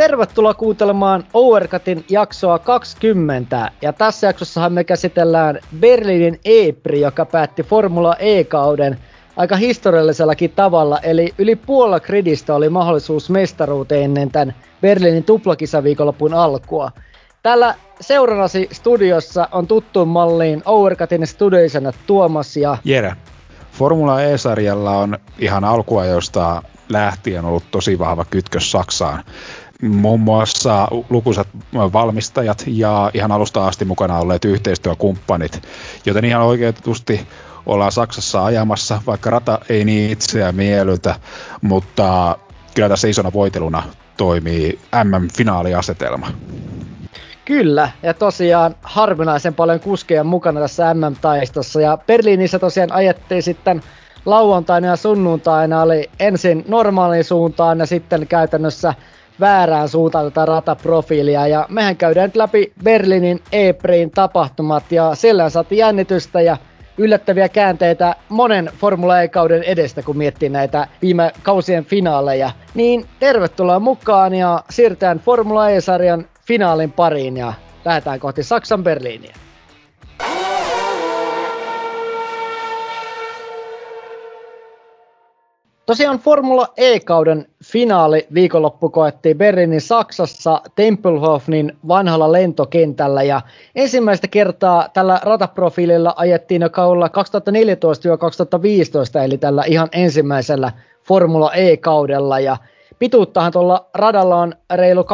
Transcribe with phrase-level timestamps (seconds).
[0.00, 3.70] Tervetuloa kuuntelemaan Overcutin jaksoa 20.
[3.82, 8.98] Ja tässä jaksossahan me käsitellään Berliinin Epri, joka päätti Formula E-kauden
[9.36, 10.98] aika historiallisellakin tavalla.
[10.98, 16.90] Eli yli puolella gridistä oli mahdollisuus mestaruuteen ennen tämän Berliinin tuplakisaviikonlopun alkua.
[17.42, 23.12] Täällä seurannasi studiossa on tuttuun malliin Overcutin studioisena Tuomas ja Jere.
[23.72, 29.24] Formula E-sarjalla on ihan alkuajoista lähtien ollut tosi vahva kytkös Saksaan.
[29.82, 35.62] Muun muassa lukuisat valmistajat ja ihan alusta asti mukana olleet yhteistyökumppanit,
[36.06, 37.26] joten ihan oikeutusti
[37.66, 41.14] ollaan Saksassa ajamassa, vaikka rata ei niin itseä miellytä,
[41.62, 42.38] mutta
[42.74, 43.82] kyllä tässä isona voiteluna
[44.16, 46.26] toimii MM-finaaliasetelma.
[47.44, 53.82] Kyllä, ja tosiaan harvinaisen paljon kuskeja mukana tässä MM-taistossa, ja Berliinissä tosiaan ajettiin sitten
[54.24, 58.94] lauantaina ja sunnuntaina oli ensin normaaliin suuntaan ja sitten käytännössä
[59.40, 61.46] väärään suuntaan tätä rataprofiilia.
[61.46, 66.56] Ja mehän käydään nyt läpi Berliinin Epriin tapahtumat ja siellä saatiin jännitystä ja
[66.98, 72.50] yllättäviä käänteitä monen Formula E-kauden edestä, kun miettii näitä viime kausien finaaleja.
[72.74, 77.52] Niin tervetuloa mukaan ja siirrytään Formula E-sarjan finaalin pariin ja
[77.84, 79.34] lähdetään kohti Saksan Berliiniä.
[85.86, 93.22] Tosiaan Formula E-kauden finaali viikonloppu koettiin Berliinin Saksassa Tempelhofnin vanhalla lentokentällä.
[93.22, 93.40] Ja
[93.74, 97.10] ensimmäistä kertaa tällä rataprofiililla ajettiin jo kaudella 2014-2015
[99.24, 100.72] eli tällä ihan ensimmäisellä
[101.08, 102.40] Formula E-kaudella.
[102.40, 102.56] Ja
[102.98, 105.06] pituuttahan tuolla radalla on reilu 2,3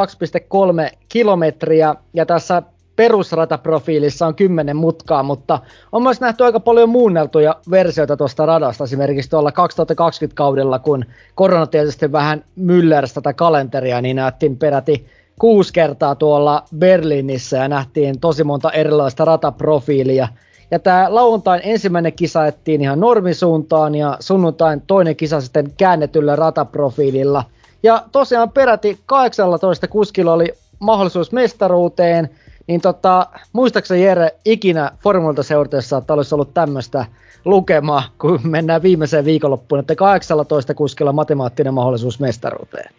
[1.08, 2.62] kilometriä ja tässä
[2.96, 5.58] perusrataprofiilissa on 10 mutkaa, mutta
[5.92, 11.66] on myös nähty aika paljon muunneltuja versioita tuosta radasta, esimerkiksi tuolla 2020 kaudella, kun korona
[11.66, 15.06] tietysti vähän myllersi tätä kalenteria, niin nähtiin peräti
[15.38, 20.28] kuusi kertaa tuolla Berliinissä ja nähtiin tosi monta erilaista rataprofiilia.
[20.70, 27.44] Ja tämä lauantain ensimmäinen kisa ettiin ihan normisuuntaan ja sunnuntain toinen kisa sitten käännetyllä rataprofiililla.
[27.82, 32.30] Ja tosiaan peräti 18 kuskilla oli mahdollisuus mestaruuteen–
[32.66, 37.06] niin tota, muistaakseni Jere ikinä Formulta seurataessa, että olisi ollut tämmöistä
[37.44, 42.94] lukemaa, kun mennään viimeiseen viikonloppuun, että 18 kuskilla matemaattinen mahdollisuus mestaruuteen?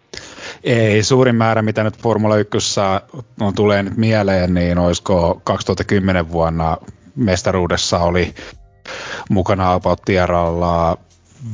[0.64, 2.80] Ei, suurin määrä, mitä nyt Formula 1
[3.40, 6.76] on, tulee nyt mieleen, niin olisiko 2010 vuonna
[7.16, 8.34] mestaruudessa oli
[9.30, 10.00] mukana About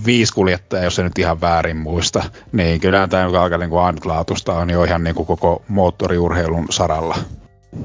[0.07, 4.71] viisi kuljettajaa, jos se nyt ihan väärin muista, niin kyllä tämä aika niin ainutlaatuista on
[4.71, 7.17] jo ihan niin kuin koko moottoriurheilun saralla.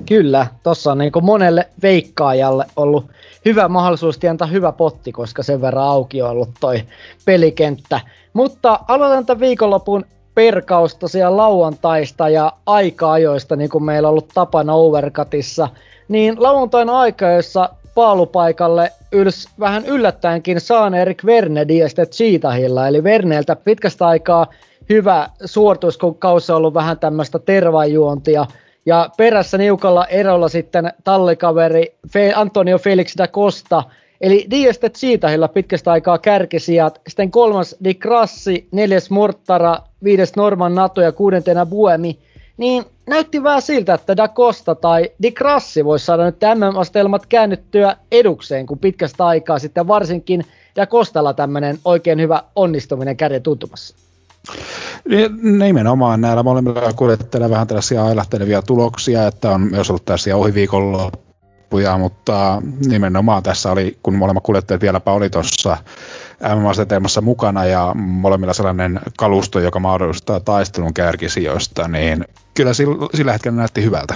[0.05, 3.05] Kyllä, tuossa on niin monelle veikkaajalle ollut
[3.45, 6.81] hyvä mahdollisuus antaa hyvä potti, koska sen verran auki on ollut toi
[7.25, 7.99] pelikenttä.
[8.33, 10.05] Mutta aloitan tämän viikonlopun
[10.35, 15.69] perkaus tosiaan lauantaista ja aika-ajoista, niin kuin meillä on ollut tapana Overcutissa.
[16.07, 23.55] Niin lauantaina aika, jossa paalupaikalle yls vähän yllättäenkin saan Erik Verne Dieste Cheetahilla, eli Verneeltä
[23.55, 24.47] pitkästä aikaa
[24.89, 28.45] hyvä suoritus, kun kausi on ollut vähän tämmöistä tervajuontia–
[28.85, 31.95] ja perässä niukalla erolla sitten tallikaveri
[32.35, 33.83] Antonio Felix da Costa,
[34.21, 41.01] eli Diestet Siitahilla pitkästä aikaa kärkisijat, sitten kolmas Di Grassi, neljäs Mortara, viides Norman Nato
[41.01, 42.19] ja kuudentena Buemi,
[42.57, 47.95] niin näytti vähän siltä, että Da Costa tai Di Grassi voisi saada nyt MM-astelmat käännyttyä
[48.11, 50.45] edukseen, kun pitkästä aikaa sitten varsinkin
[50.75, 53.95] Da Costalla tämmöinen oikein hyvä onnistuminen käden tuntumassa.
[55.41, 62.61] Nimenomaan näillä molemmilla kuljettajilla vähän tällaisia ailahtelevia tuloksia, että on myös ollut tässä ohiviikonloppuja, mutta
[62.87, 65.77] nimenomaan tässä oli, kun molemmat kuljettajat vieläpä oli tuossa
[66.55, 72.73] MM-asetelmassa mukana ja molemmilla sellainen kalusto, joka mahdollistaa taistelun kärkisijoista, niin kyllä
[73.13, 74.15] sillä, hetkellä näytti hyvältä.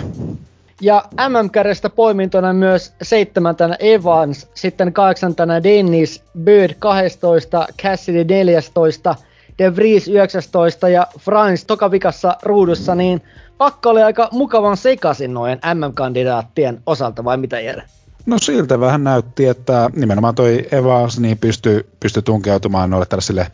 [0.81, 9.15] Ja MM-kärjestä poimintona myös seitsemäntänä Evans, sitten kahdeksantana Dennis, Bird 12, Cassidy 14,
[9.57, 13.21] De Vries 19 ja Franz tokavikassa ruudussa, niin
[13.57, 17.83] pakka oli aika mukavan sekaisin noin MM-kandidaattien osalta, vai mitä Jere?
[18.25, 23.51] No siltä vähän näytti, että nimenomaan toi Evans niin pystyi pysty tunkeutumaan noille tällaisille äh,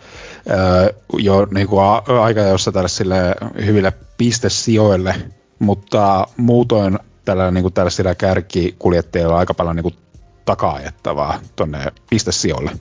[1.17, 1.81] jo niin kuin
[2.21, 3.35] aika jossa tällaisille
[3.65, 5.15] hyville pistesijoille,
[5.59, 9.95] mutta muutoin tällä niin kuin tällaisilla kärkikuljettajilla on aika paljon niin kuin
[10.45, 12.71] taka-ajettavaa tuonne pistesijoille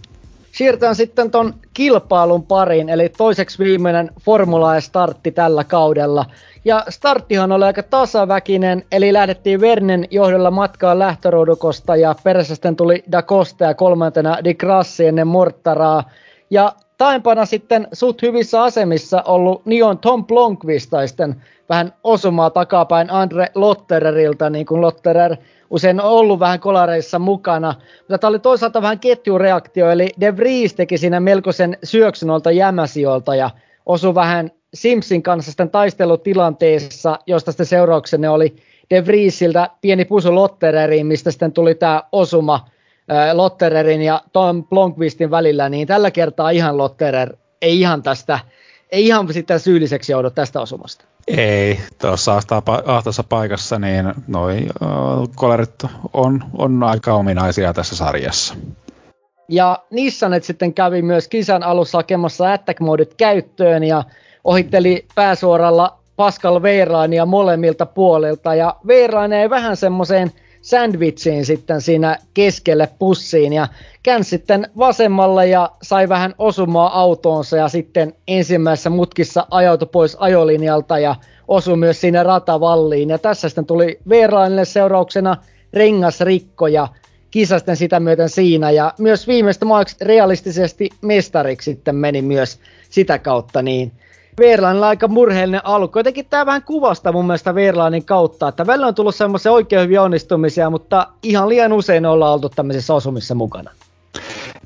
[0.59, 6.25] siirrytään sitten ton kilpailun pariin, eli toiseksi viimeinen Formula E startti tällä kaudella.
[6.65, 13.05] Ja starttihan oli aika tasaväkinen, eli lähdettiin Vernen johdolla matkaan lähtöruudukosta ja perässä sitten tuli
[13.13, 16.11] Da Costa ja kolmantena Di Grassi ennen Mortaraa.
[16.51, 23.11] Ja taempana sitten sut hyvissä asemissa ollut Nion Tom Blomqvist tai sitten vähän osumaa takapäin
[23.11, 25.37] Andre Lottererilta, niin kuin Lotterer
[25.71, 27.75] usein ollut vähän kolareissa mukana.
[27.99, 33.35] Mutta tämä oli toisaalta vähän ketjureaktio, eli De Vries teki siinä melkoisen syöksyn olta jämäsiolta
[33.35, 33.51] ja
[33.87, 38.57] osui vähän Simpsin kanssa sitten taistelutilanteessa, josta sitten seurauksena oli
[38.91, 42.69] De Vriesiltä pieni pusu Lottereriin, mistä sitten tuli tämä osuma
[43.33, 48.39] Lottererin ja Tom Blomqvistin välillä, niin tällä kertaa ihan Lotterer ei ihan tästä,
[48.93, 51.05] ei ihan sitten syylliseksi joudu tästä osumasta.
[51.37, 52.41] Ei, tuossa
[52.87, 54.89] ahtossa paikassa niin noin äh,
[55.35, 58.55] kolerit on, on aika ominaisia tässä sarjassa.
[59.49, 64.05] Ja Nissanet sitten kävi myös kisan alussa hakemassa attack modit käyttöön ja
[64.45, 68.55] ohitteli pääsuoralla Pascal Veiraania molemmilta puolilta.
[68.55, 70.33] Ja Veiraani ei vähän semmoiseen
[70.69, 73.69] sandwichiin sitten siinä keskelle pussiin ja
[74.03, 80.99] käänsi sitten vasemmalle ja sai vähän osumaa autoonsa ja sitten ensimmäisessä mutkissa ajautui pois ajolinjalta
[80.99, 81.17] ja
[81.49, 83.09] osui myös siinä ratavalliin.
[83.09, 85.37] Ja tässä sitten tuli Veeraanille seurauksena
[85.73, 86.89] rengasrikko ja
[87.31, 92.59] kisa sitten sitä myöten siinä ja myös viimeistä maaksi realistisesti mestariksi sitten meni myös
[92.91, 93.93] sitä kautta niin
[94.39, 95.99] Verlainilla aika murheellinen alku.
[95.99, 100.03] Jotenkin tämä vähän kuvasta mun mielestä Verlainin kautta, että välillä on tullut semmoisia oikein hyviä
[100.03, 103.71] onnistumisia, mutta ihan liian usein ollaan oltu tämmöisissä osumissa mukana.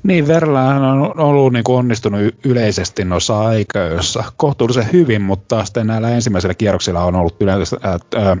[0.03, 6.09] Niin, Verlain on ollut niin kuin onnistunut yleisesti noissa aikoissa kohtuullisen hyvin, mutta sitten näillä
[6.09, 8.37] ensimmäisillä kierroksilla on ollut yleensä, äh,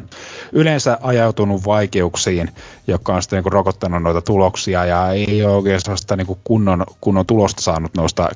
[0.51, 2.49] yleensä ajautunut vaikeuksiin,
[2.87, 6.83] joka on sitten niin kuin rokottanut noita tuloksia ja ei ole oikeastaan niin kuin kunnon,
[7.01, 8.29] kunnon tulosta saanut noista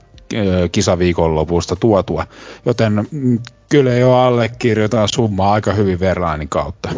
[0.72, 2.28] kisaviikonlopusta tuotua.
[2.66, 3.40] Joten mm,
[3.70, 6.90] kyllä jo allekirjoitan summaa aika hyvin Verlainin kautta.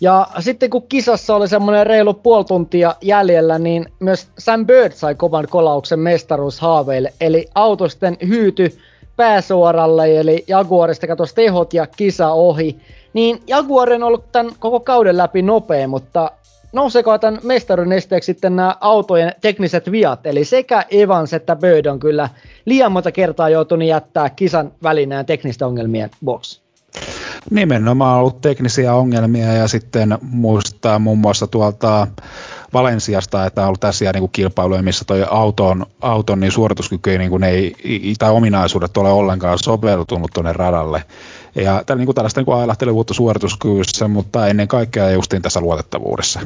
[0.00, 5.14] Ja sitten kun kisassa oli semmoinen reilu puoli tuntia jäljellä, niin myös Sam Bird sai
[5.14, 7.12] kovan kolauksen mestaruushaaveille.
[7.20, 8.78] Eli auto sitten hyyty
[9.16, 12.76] pääsuoralle, eli Jaguarista katosi tehot ja kisa ohi.
[13.12, 16.30] Niin Jaguar on ollut tämän koko kauden läpi nopea, mutta
[16.72, 22.00] nouseeko tämän mestarin esteeksi sitten nämä autojen tekniset viat, eli sekä Evans että Bird on
[22.00, 22.28] kyllä
[22.64, 26.60] liian monta kertaa joutunut jättää kisan välineen teknisten ongelmien vuoksi.
[27.50, 32.06] Nimenomaan on ollut teknisiä ongelmia ja sitten muistaa muun muassa tuolta
[32.72, 37.44] Valensiasta, että on ollut tässä niin kilpailuja, missä toi auton, auton niin suorituskyky niin kuin
[37.44, 37.74] ei,
[38.18, 41.02] tai ominaisuudet ole ollenkaan soveltunut tuonne radalle.
[41.62, 46.40] Ja tällä, niin kuin tällaista niin ailahtelevuutta suorituskyvyssä, mutta ennen kaikkea justiin tässä luotettavuudessa.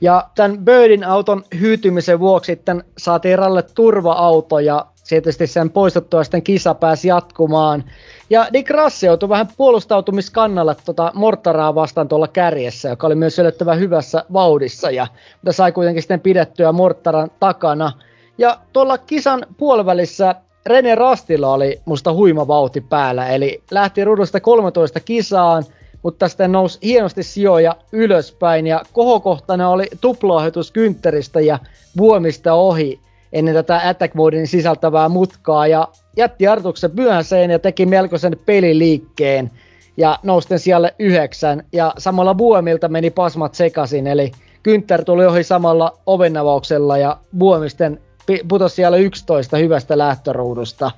[0.00, 6.42] Ja tämän Birdin auton hyytymisen vuoksi sitten saatiin ralle turva-auto ja tietysti sen poistettua sitten
[6.42, 7.84] kisa pääsi jatkumaan.
[8.30, 13.78] Ja Dick Rassi joutui vähän puolustautumiskannalle tota Mortaraa vastaan tuolla kärjessä, joka oli myös yllättävän
[13.78, 17.92] hyvässä vauhdissa, ja, mutta sai kuitenkin sitten pidettyä Mortaran takana.
[18.38, 20.34] Ja tuolla kisan puolivälissä
[20.66, 25.64] Rene Rastilla oli musta huima vauhti päällä, eli lähti rudusta 13 kisaan,
[26.02, 31.58] mutta sitten nousi hienosti sijoja ylöspäin, ja kohokohtana oli tuplaohitus Kynttäristä ja
[31.96, 33.00] Vuomista ohi
[33.32, 39.50] ennen tätä Attack Modin sisältävää mutkaa, ja jätti Artuksen myöhäiseen ja teki melkoisen peliliikkeen,
[39.96, 44.32] ja nousten siellä yhdeksän, ja samalla Buomilta meni pasmat sekaisin, eli
[44.68, 48.00] Günther tuli ohi samalla ovennavauksella, ja Buomisten
[48.48, 50.90] putosi siellä 11 hyvästä lähtöruudusta.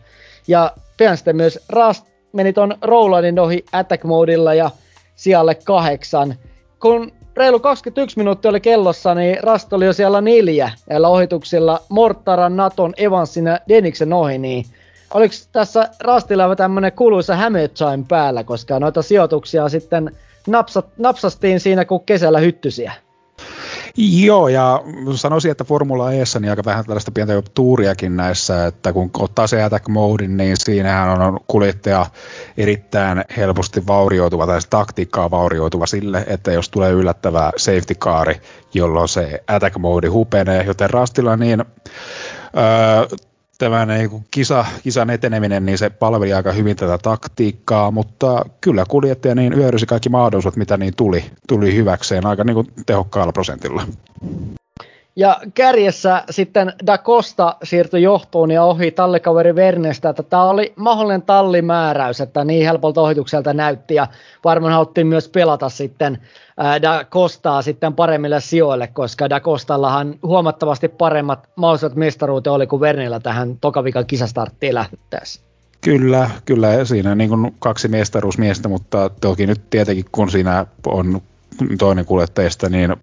[0.48, 4.70] Ja pian sitten myös Rast meni ton Rolandin ohi attack modilla ja
[5.14, 6.34] siellä kahdeksan.
[6.80, 12.56] Kun reilu 21 minuuttia oli kellossa, niin Rast oli jo siellä neljä näillä ohituksilla Mortaran,
[12.56, 14.64] Naton, Evansin ja Deniksen ohi, niin
[15.14, 17.36] oliko tässä Rastilla tämmönen kuuluisa
[17.74, 22.92] time päällä, koska noita sijoituksia sitten napsat, napsastiin siinä kuin kesällä hyttysiä?
[24.02, 24.82] Joo, ja
[25.14, 29.62] sanoisin, että Formula E niin aika vähän tällaista pientä tuuriakin näissä, että kun ottaa se
[29.62, 32.06] attack modin, niin siinähän on kuljettaja
[32.56, 38.34] erittäin helposti vaurioituva tai taktiikkaa vaurioituva sille, että jos tulee yllättävä safety car,
[38.74, 43.18] jolloin se attack mode hupenee, joten Rastilla niin öö,
[43.60, 49.34] tämä niin kisa, kisan eteneminen, niin se palveli aika hyvin tätä taktiikkaa, mutta kyllä kuljettaja
[49.34, 53.82] niin hyödysi kaikki mahdollisuudet, mitä niin tuli, tuli hyväkseen aika niin kuin tehokkaalla prosentilla.
[55.16, 61.22] Ja kärjessä sitten Da Costa siirtyi johtoon ja ohi tallikaveri Vernestä, että tämä oli mahdollinen
[61.22, 64.06] tallimääräys, että niin helpolta ohitukselta näytti ja
[64.44, 66.18] varmaan haluttiin myös pelata sitten
[66.82, 73.20] Da Costaa sitten paremmille sijoille, koska Da Costallahan huomattavasti paremmat mahdolliset mestaruuteen oli kuin Vernillä
[73.20, 75.40] tähän tokavikan kisastarttiin lähteessä.
[75.80, 81.20] Kyllä, kyllä siinä niin kuin kaksi mestaruusmiestä, mutta toki nyt tietenkin kun siinä on
[81.78, 82.96] toinen kuljettajista, niin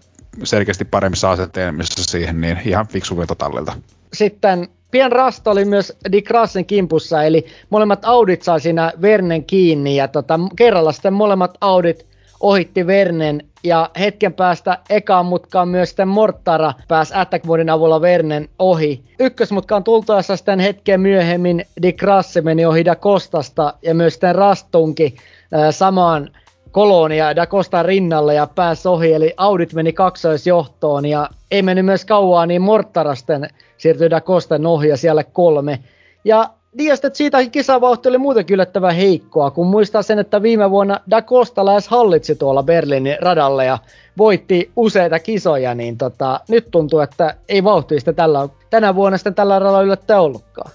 [0.44, 3.74] selkeästi paremmissa asetelmissa siihen, niin ihan fiksu veto tallilta.
[4.14, 9.96] Sitten Pien Rast oli myös Dick Rassen kimpussa, eli molemmat Audit sai siinä Vernen kiinni,
[9.96, 12.06] ja tota, kerralla sitten molemmat Audit
[12.40, 19.04] ohitti Vernen, ja hetken päästä ekaan mutkaan myös sitten Mortara pääsi Attack avulla Vernen ohi.
[19.20, 25.16] Ykkösmutkaan tultaessa sitten hetken myöhemmin Dick Rasse meni ohi Da Costasta, ja myös sitten Rastunki
[25.54, 26.30] äh, samaan
[26.72, 32.06] Kolonia Da Costa rinnalle ja pääsi ohi, eli Audit meni kaksoisjohtoon ja ei mennyt myös
[32.06, 35.80] kauaa, niin Mortarasten siirtyi Da Costan ohi ja siellä kolme.
[36.24, 41.22] Ja Diastet siitä kisavauhti oli muutenkin yllättävän heikkoa, kun muistaa sen, että viime vuonna Da
[41.22, 43.78] Costa lähes hallitsi tuolla Berliinin radalle ja
[44.18, 49.60] voitti useita kisoja, niin tota, nyt tuntuu, että ei vauhti tällä, tänä vuonna sitten tällä
[49.60, 50.72] radalla yllättäen ollutkaan.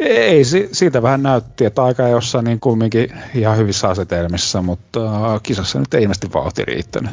[0.00, 5.00] Ei, siitä vähän näytti, että aika jossain niin kumminkin ihan hyvissä asetelmissa, mutta
[5.42, 7.10] kisassa nyt ei ilmeisesti vauhti riittänyt.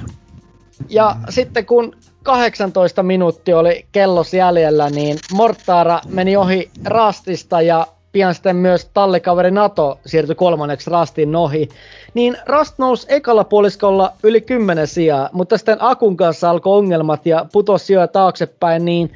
[0.90, 8.34] Ja sitten kun 18 minuuttia oli kellos jäljellä, niin Mortara meni ohi Rastista ja pian
[8.34, 11.70] sitten myös tallikaveri Nato siirtyi kolmanneksi Rastin ohi.
[12.14, 17.46] Niin Rast nousi ekalla puoliskolla yli 10 sijaa, mutta sitten Akun kanssa alkoi ongelmat ja
[17.52, 19.12] putosi sijoja taaksepäin, niin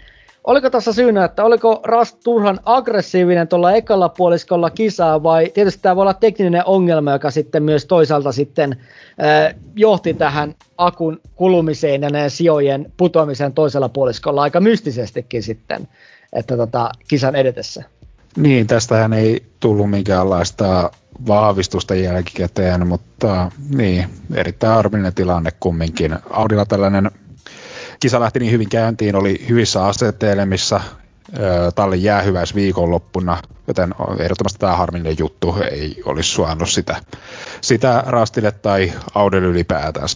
[0.48, 5.96] Oliko tässä syynä, että oliko Rast turhan aggressiivinen tuolla ekalla puoliskolla kisaa vai tietysti tämä
[5.96, 12.10] voi olla tekninen ongelma, joka sitten myös toisaalta sitten äh, johti tähän akun kulumiseen ja
[12.10, 15.88] näiden sijojen putoamiseen toisella puoliskolla aika mystisestikin sitten,
[16.34, 17.84] että tota, kisan edetessä.
[18.38, 20.92] Niin, tästähän ei tullut minkäänlaista
[21.28, 26.16] vahvistusta jälkikäteen, mutta niin, erittäin arvillinen tilanne kumminkin.
[26.30, 27.12] Audilla tällainen
[28.00, 30.82] kisa lähti niin hyvin käyntiin, oli hyvissä asetelmissa,
[31.76, 33.38] tallin jäähyväis viikonloppuna,
[33.68, 36.96] joten ehdottomasti tämä harmillinen juttu ei olisi suonut sitä,
[37.62, 40.08] sitä rastille tai Audelle ylipäätään.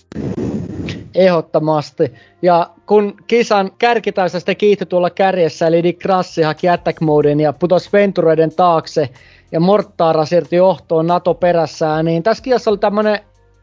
[1.15, 2.11] Ehdottomasti.
[2.41, 7.53] Ja kun kisan kärkitäysä sitten kiihtyi tuolla kärjessä, eli Dick Rassi haki attack moden ja
[7.53, 9.09] putosi Ventureiden taakse,
[9.51, 13.19] ja Mortaara siirtyi johtoon NATO perässään, niin tässä kisassa oli tämmöinen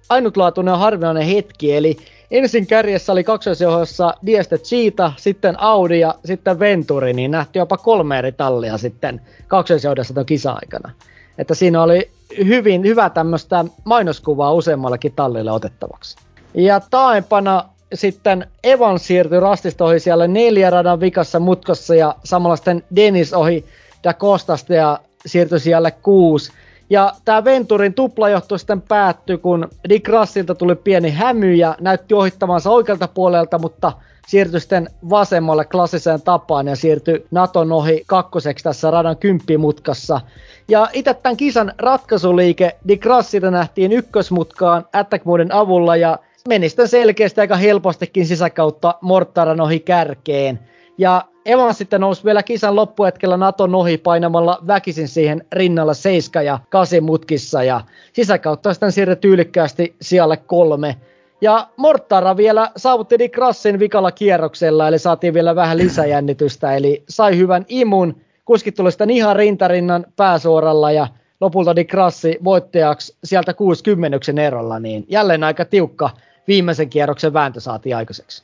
[0.08, 1.96] ainutlaatuinen ja harvinainen hetki, eli
[2.30, 8.18] ensin kärjessä oli kaksoisjohossa Dieste Cheetah, sitten Audi ja sitten Venturi, niin nähtiin jopa kolme
[8.18, 10.90] eri tallia sitten kaksoisjohdossa tuon kisa-aikana.
[11.38, 12.10] Että siinä oli
[12.46, 16.16] hyvin hyvä tämmöistä mainoskuvaa useammallakin tallille otettavaksi.
[16.54, 22.84] Ja taempana sitten Evan siirtyi rastista ohi siellä neljä radan vikassa mutkassa ja samalla sitten
[22.96, 23.64] Dennis ohi
[24.04, 26.52] Da Costasta ja siirtyi siellä kuusi.
[26.90, 32.70] Ja tämä Venturin tuplajohto sitten päättyi, kun Dick Rassilta tuli pieni hämy ja näytti ohittavansa
[32.70, 33.92] oikealta puolelta, mutta
[34.26, 40.20] siirtyi sitten vasemmalle klassiseen tapaan ja siirtyi Naton ohi kakkoseksi tässä radan kymppimutkassa.
[40.68, 46.18] Ja itse tämän kisan ratkaisuliike Dick Rassilta nähtiin ykkösmutkaan Attack Moden avulla ja
[46.48, 50.58] meni sitten selkeästi aika helpostikin sisäkautta Mortaran ohi kärkeen.
[50.98, 56.58] Ja Evans sitten nousi vielä kisan loppuhetkellä Naton ohi painamalla väkisin siihen rinnalla 7 ja
[56.68, 57.80] 8 mutkissa ja
[58.12, 60.96] sisäkautta sitten siirretty tyylikkäästi sijalle kolme.
[61.40, 67.36] Ja Mortara vielä saavutti Dick Rassin vikalla kierroksella, eli saatiin vielä vähän lisäjännitystä, eli sai
[67.36, 68.20] hyvän imun.
[68.44, 71.08] Kuskit tuli sitten ihan rintarinnan pääsuoralla ja
[71.40, 76.10] lopulta Dick Rassi voittajaksi sieltä 60 erolla, niin jälleen aika tiukka
[76.48, 78.42] viimeisen kierroksen vääntö saatiin aikaiseksi.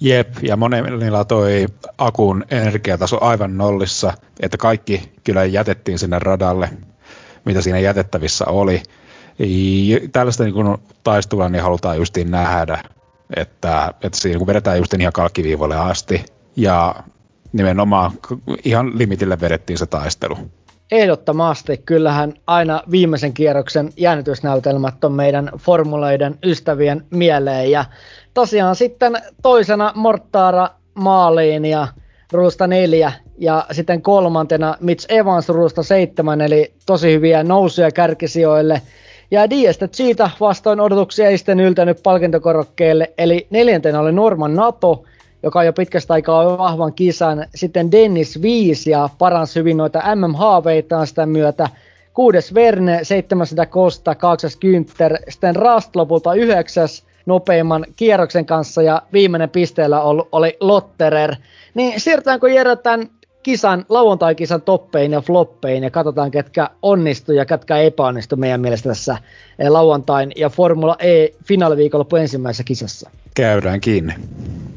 [0.00, 1.66] Jep, ja monella toi
[1.98, 6.70] akun energiataso aivan nollissa, että kaikki kyllä jätettiin sinne radalle,
[7.44, 8.82] mitä siinä jätettävissä oli.
[10.12, 10.54] Tällaista niin
[11.04, 12.82] taistelua niin halutaan justiin nähdä,
[13.36, 16.24] että, että siinä kun vedetään justiin ihan kalkkiviivoille asti,
[16.56, 16.94] ja
[17.52, 18.12] nimenomaan
[18.64, 20.38] ihan limitille vedettiin se taistelu.
[20.90, 21.76] Ehdottomasti.
[21.76, 27.70] Kyllähän aina viimeisen kierroksen jännitysnäytelmät on meidän formuloiden ystävien mieleen.
[27.70, 27.84] Ja
[28.34, 31.88] tosiaan sitten toisena Mortaara maaliin ja
[32.32, 33.12] ruusta neljä.
[33.38, 38.82] Ja sitten kolmantena Mitch Evans ruusta seitsemän, eli tosi hyviä nousuja kärkisijoille.
[39.30, 45.04] Ja Diestä siitä vastoin odotuksia ei sitten yltänyt palkintokorokkeelle, eli neljäntenä oli Norman Nato,
[45.42, 47.46] joka on jo pitkästä aikaa vahvan kisan.
[47.54, 51.68] Sitten Dennis 5 ja paransi hyvin noita MM-haaveitaan sitä myötä.
[52.14, 59.50] Kuudes Verne, 700 Costa, kahdeksas Günther, sitten Rast lopulta yhdeksäs nopeimman kierroksen kanssa ja viimeinen
[59.50, 61.34] pisteellä oli Lotterer.
[61.74, 63.08] Niin siirrytäänkö Jere tämän
[63.42, 69.16] kisan, lauantai-kisan toppeihin ja floppeihin ja katsotaan, ketkä onnistu ja ketkä epäonnistu meidän mielestä tässä
[69.58, 73.10] eh, lauantain ja Formula E finaaliviikonloppu ensimmäisessä kisassa.
[73.34, 74.14] Käydään kiinni.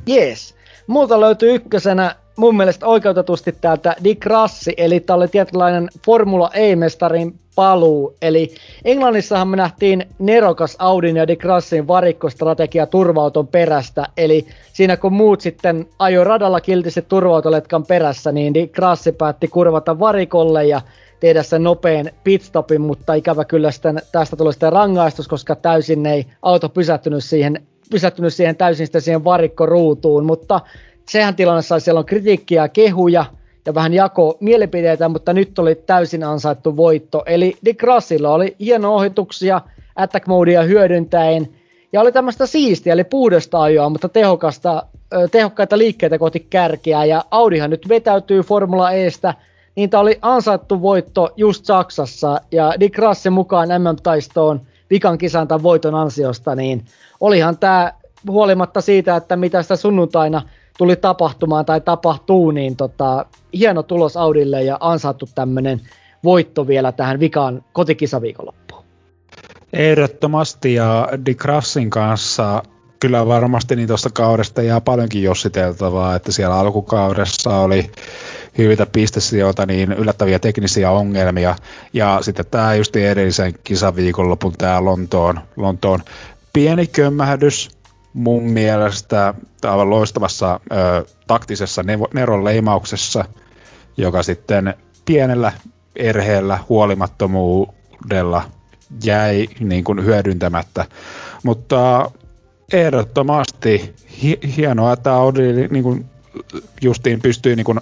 [0.07, 0.55] Jees.
[0.88, 7.39] Multa löytyy ykkösenä mun mielestä oikeutetusti täältä Dick Rassi, eli tämä oli tietynlainen Formula E-mestarin
[7.55, 8.15] paluu.
[8.22, 8.55] Eli
[8.86, 15.41] Englannissahan me nähtiin nerokas Audin ja Dick Rassin varikkostrategia turvauton perästä, eli siinä kun muut
[15.41, 20.81] sitten ajo radalla kiltisti turvautoletkan perässä, niin Dick Rassi päätti kurvata varikolle ja
[21.19, 26.25] tehdä sen nopean pitstopin, mutta ikävä kyllä sitten tästä tuli sitten rangaistus, koska täysin ei
[26.41, 30.60] auto pysähtynyt siihen, pysähtynyt siihen täysin sitten siihen varikkoruutuun, mutta
[31.10, 33.26] sehän tilanne sai siellä kritiikkiä ja kehuja
[33.66, 37.24] ja vähän jako mielipiteitä, mutta nyt oli täysin ansaittu voitto.
[37.26, 39.62] Eli Dick Russilla oli hieno ohituksia
[39.96, 41.50] attack modea hyödyntäen
[41.94, 44.84] ja oli tämmöistä siistiä, eli puhdasta ajoa, mutta tehokasta,
[45.32, 47.06] tehokkaita liikkeitä kohti kärkeä.
[47.06, 49.34] Ja Audihan nyt vetäytyy Formula Estä,
[49.76, 52.42] niin tämä oli ansaittu voitto just Saksassa.
[52.52, 54.62] Ja Dick Rassin mukaan MM-taistoon
[54.94, 56.86] vikan kisan voiton ansiosta, niin
[57.20, 57.94] olihan tämä
[58.28, 60.42] huolimatta siitä, että mitä sitä sunnuntaina
[60.78, 65.82] tuli tapahtumaan tai tapahtuu, niin tota, hieno tulos Audille ja ansaattu tämmöinen
[66.24, 68.84] voitto vielä tähän vikaan kotikisaviikonloppuun.
[69.74, 72.64] Ehdottomasti ja Dick Rassin kanssa
[73.00, 77.92] kyllä varmasti niin tuosta kaudesta jää paljonkin jossiteltavaa, että siellä alkukaudessa oli
[78.57, 81.55] hyviltä pistesijoilta niin yllättäviä teknisiä ongelmia.
[81.93, 86.00] Ja sitten tämä just edellisen kisaviikonlopun tämä Lontoon, Lontoon
[86.53, 87.69] pieni kömmähdys,
[88.13, 89.33] mun mielestä
[89.63, 91.83] aivan loistavassa ö, taktisessa
[92.13, 93.25] Neron leimauksessa,
[93.98, 94.74] joka sitten
[95.05, 95.51] pienellä
[95.95, 98.43] erheellä, huolimattomuudella
[99.03, 100.86] jäi niin kuin hyödyntämättä.
[101.43, 102.12] Mutta
[102.74, 106.05] ehdottomasti hi- hienoa, että Audi niin kuin
[106.81, 107.79] justiin pystyy niin kuin,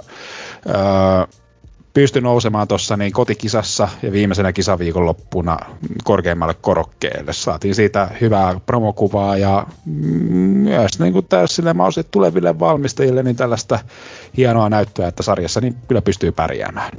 [1.94, 5.58] pysty nousemaan tuossa niin kotikisassa ja viimeisenä kisaviikonloppuna
[6.04, 7.34] korkeimmalle korokkeelle.
[7.34, 11.74] Saatiin siitä hyvää promokuvaa ja myös niin kuin täysille
[12.12, 13.80] tuleville valmistajille niin tällaista
[14.38, 16.92] hienoa näyttöä, että sarjassa niin kyllä pystyy pärjäämään.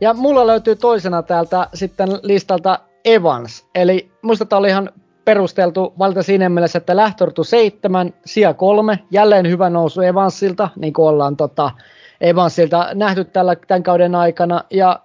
[0.00, 3.66] Ja mulla löytyy toisena täältä sitten listalta Evans.
[3.74, 4.90] Eli musta tämä oli ihan
[5.24, 11.08] perusteltu valita siinä mielessä, että lähtortu 7, sija 3, jälleen hyvä nousu Evansilta, niin kuin
[11.08, 11.70] ollaan tota,
[12.20, 14.64] Evansilta nähty tällä, tämän kauden aikana.
[14.70, 15.00] Ja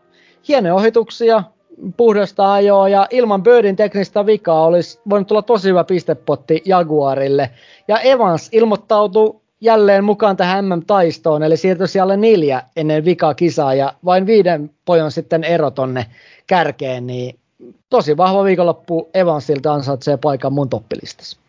[0.48, 1.44] hienoja ohituksia,
[1.98, 7.50] puhdasta ajoa ja ilman Birdin teknistä vikaa olisi voinut tulla tosi hyvä pistepotti Jaguarille.
[7.88, 13.94] Ja Evans ilmoittautui jälleen mukaan tähän MM-taistoon, eli siirtyi siellä neljä ennen vikaa kisaa ja
[14.06, 16.06] vain viiden pojon sitten ero tonne
[16.48, 17.40] kärkeen, niin
[17.90, 21.43] tosi vahva viikonloppu Evansilta ansaitsee paikan mun toppilistassa.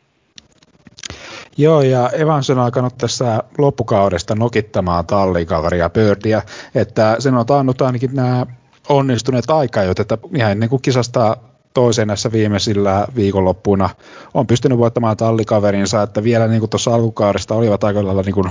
[1.56, 6.42] Joo, ja Evans on alkanut tässä loppukaudesta nokittamaan tallikaveria Birdia,
[6.74, 8.46] että sen on taannut ainakin nämä
[8.88, 11.36] onnistuneet aikajot, että ihan ennen kuin kisasta
[11.74, 13.90] toiseen näissä viimeisillä viikonloppuna
[14.34, 18.50] on pystynyt voittamaan tallikaverinsa, että vielä niin tuossa alkukaudesta olivat aika lailla niin kuin,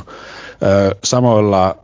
[0.63, 1.75] ö, samoilla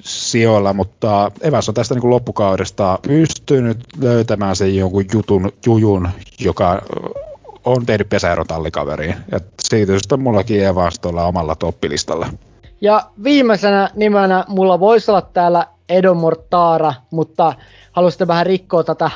[0.00, 6.08] sijoilla, mutta Evans on tästä niin kuin loppukaudesta pystynyt löytämään sen jonkun jutun, jujun,
[6.40, 6.82] joka
[7.64, 9.14] on tehnyt pesäeron tallikaveriin.
[9.32, 12.28] Ja siitä syystä mullakin Evans tuolla omalla toppilistalla.
[12.80, 17.54] Ja viimeisenä nimenä mulla voisi olla täällä Edo Mortara, mutta
[17.92, 19.10] halusin vähän rikkoa tätä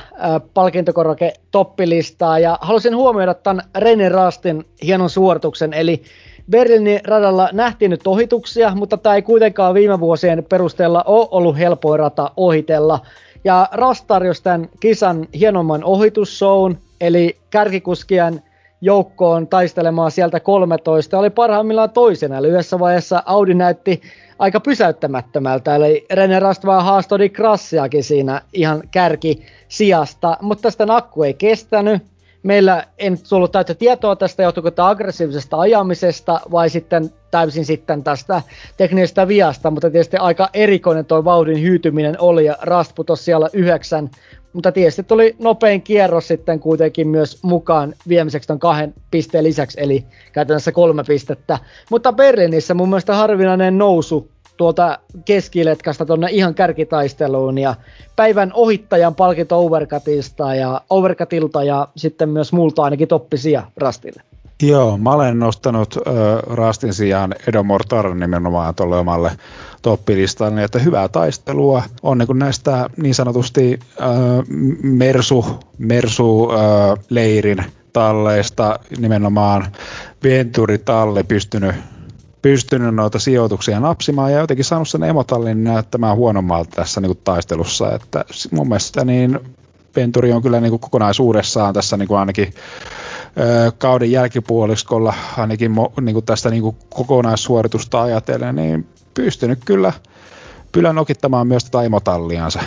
[0.55, 6.03] palkintokoroke toppilistaa ja halusin huomioida tämän René Rastin hienon suorituksen, eli
[6.51, 12.01] Berliinin radalla nähtiin nyt ohituksia, mutta tämä ei kuitenkaan viime vuosien perusteella ole ollut helpoin
[12.01, 13.01] rata ohitella.
[13.45, 14.07] Ja Rast
[14.43, 18.43] tämän kisan hienomman ohitusshown, eli kärkikuskien
[18.81, 21.19] joukkoon taistelemaan sieltä 13.
[21.19, 24.03] Oli parhaimmillaan toisena, eli yhdessä vaiheessa Audi näytti
[24.39, 31.23] aika pysäyttämättömältä, eli René Rast vaan haastoi Krassiakin siinä ihan kärki sijasta, mutta tästä akku
[31.23, 32.03] ei kestänyt.
[32.43, 38.05] Meillä ei nyt ollut täyttä tietoa tästä, johtuuko tämä aggressiivisesta ajamisesta vai sitten täysin sitten
[38.05, 38.43] tästä
[38.77, 44.11] teknisestä viasta, mutta tietysti aika erikoinen tuo vauhdin hyytyminen oli ja Rast putosi siellä yhdeksän
[44.59, 50.05] mutta tietysti tuli nopein kierros sitten kuitenkin myös mukaan viemiseksi ton kahden pisteen lisäksi, eli
[50.33, 51.59] käytännössä kolme pistettä.
[51.90, 57.75] Mutta Berliinissä mun mielestä harvinainen nousu tuolta keskiletkasta tuonne ihan kärkitaisteluun ja
[58.16, 64.23] päivän ohittajan palkinto Overcutista ja Overcutilta ja sitten myös multa ainakin toppisia Rastille.
[64.62, 66.12] Joo, mä olen nostanut äh,
[66.57, 69.31] Rastin sijaan Edo Mortaran nimenomaan tuolle omalle
[69.83, 71.83] toppilistalle, että hyvää taistelua.
[72.03, 74.09] On niin näistä niin sanotusti äh,
[74.83, 75.47] Mersu,
[75.79, 79.67] Mersu äh, leirin talleista nimenomaan
[80.23, 81.75] Venturi-talle pystynyt
[82.43, 84.33] pystynyt noita sijoituksia napsimaan.
[84.33, 87.95] Ja jotenkin saanut sen emotallin näyttämään huonommalta tässä niin kuin taistelussa.
[87.95, 89.41] Että mun mielestä niin
[89.97, 92.55] Venturi on kyllä niin kuin kokonaisuudessaan tässä niin kuin ainakin
[93.79, 99.92] kauden jälkipuoliskolla, ainakin niin kuin tästä niin kuin kokonaissuoritusta ajatellen, niin pystynyt kyllä,
[100.73, 102.61] kyllä nokittamaan myös tätä emotalliansa.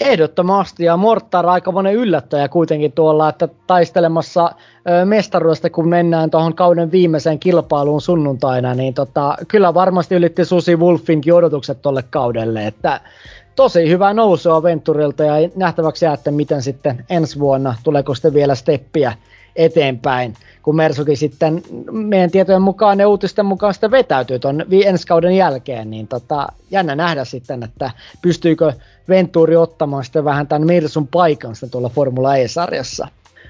[0.00, 4.50] Ehdottomasti, ja Mortar aika monen yllättäjä kuitenkin tuolla, että taistelemassa
[5.04, 11.34] mestaruudesta, kun mennään tuohon kauden viimeiseen kilpailuun sunnuntaina, niin tota, kyllä varmasti ylitti Susi Wolfinkin
[11.34, 13.00] odotukset tuolle kaudelle, että
[13.56, 18.54] tosi hyvä nousua Venturilta ja nähtäväksi jää, että miten sitten ensi vuonna, tuleeko sitten vielä
[18.54, 19.12] steppiä
[19.56, 25.36] eteenpäin, kun Mersukin sitten meidän tietojen mukaan ne uutisten mukaan sitten vetäytyy tuon ensi kauden
[25.36, 27.90] jälkeen, niin tota, jännä nähdä sitten, että
[28.22, 28.72] pystyykö
[29.08, 33.08] Venturi ottamaan sitten vähän tämän Mersun paikan sitten tuolla Formula E-sarjassa.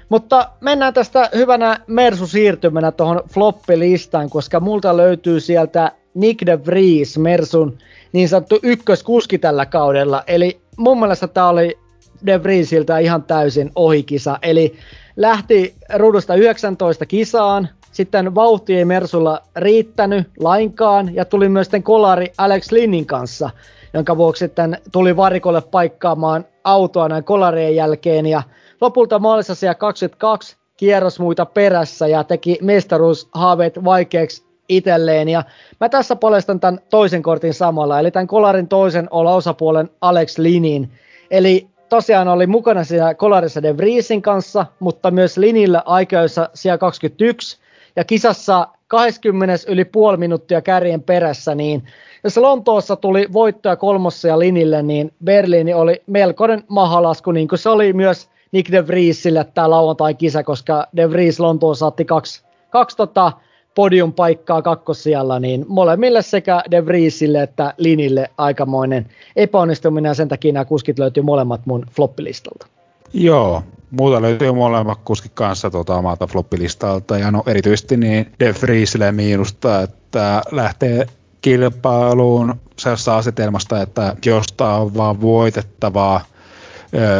[0.09, 7.77] Mutta mennään tästä hyvänä Mersu-siirtymänä tuohon floppilistaan, koska multa löytyy sieltä Nick de Vries, Mersun
[8.13, 10.23] niin sanottu ykköskuski tällä kaudella.
[10.27, 11.77] Eli mun mielestä tämä oli
[12.25, 14.39] de Vriesiltä ihan täysin ohikisa.
[14.41, 14.75] Eli
[15.15, 22.33] lähti ruudusta 19 kisaan, sitten vauhti ei Mersulla riittänyt lainkaan ja tuli myös sitten kolari
[22.37, 23.49] Alex Linnin kanssa,
[23.93, 28.43] jonka vuoksi sitten tuli varikolle paikkaamaan autoa näin kolarien jälkeen ja
[28.81, 35.29] lopulta maalissa siellä 22 kierros muita perässä ja teki mestaruushaaveet vaikeaksi itselleen.
[35.29, 35.43] Ja
[35.79, 40.91] mä tässä paljastan tämän toisen kortin samalla, eli tämän kolarin toisen olla osapuolen Alex Linin.
[41.31, 47.57] Eli tosiaan oli mukana siinä kolarissa De Vriesin kanssa, mutta myös Linillä aikoissa siellä 21
[47.95, 51.83] ja kisassa 20 yli puoli minuuttia kärjen perässä, niin
[52.23, 57.69] jos Lontoossa tuli voittoja kolmossa ja Linille, niin Berliini oli melkoinen mahalasku, niin kuin se
[57.69, 63.31] oli myös Nick De Vriesille tämä lauantai-kisa, koska De Vries Lontoon saatti kaksi, kaksi tota,
[63.75, 70.53] podium paikkaa kakkosijalla, niin molemmille sekä De Vriesille että Linille aikamoinen epäonnistuminen ja sen takia
[70.53, 72.67] nämä kuskit löytyy molemmat mun floppilistalta.
[73.13, 79.11] Joo, muuta löytyy molemmat kuskit kanssa tuota omalta floppilistalta ja no erityisesti niin De Vriesille
[79.11, 81.07] miinusta, että lähtee
[81.41, 86.21] kilpailuun sellaisesta asetelmasta, että josta on vaan voitettavaa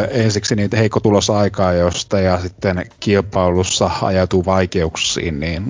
[0.09, 5.63] ensiksi niitä heikko tulos aikaa, josta ja sitten kilpailussa ajautuu vaikeuksiin, niin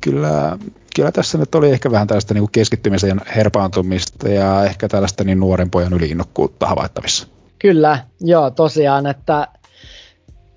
[0.00, 0.58] kyllä,
[0.96, 5.70] kyllä tässä nyt oli ehkä vähän tällaista niin keskittymisen herpaantumista ja ehkä tällaista niin nuoren
[5.70, 7.28] pojan yliinnokkuutta havaittavissa.
[7.58, 9.48] Kyllä, joo tosiaan, että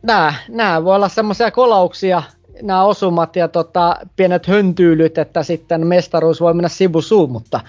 [0.04, 2.24] nämä, nämä voi olla semmoisia kolauksia,
[2.62, 7.60] nämä osumat ja tota, pienet höntyylyt, että sitten mestaruus voi mennä sivusuun, mutta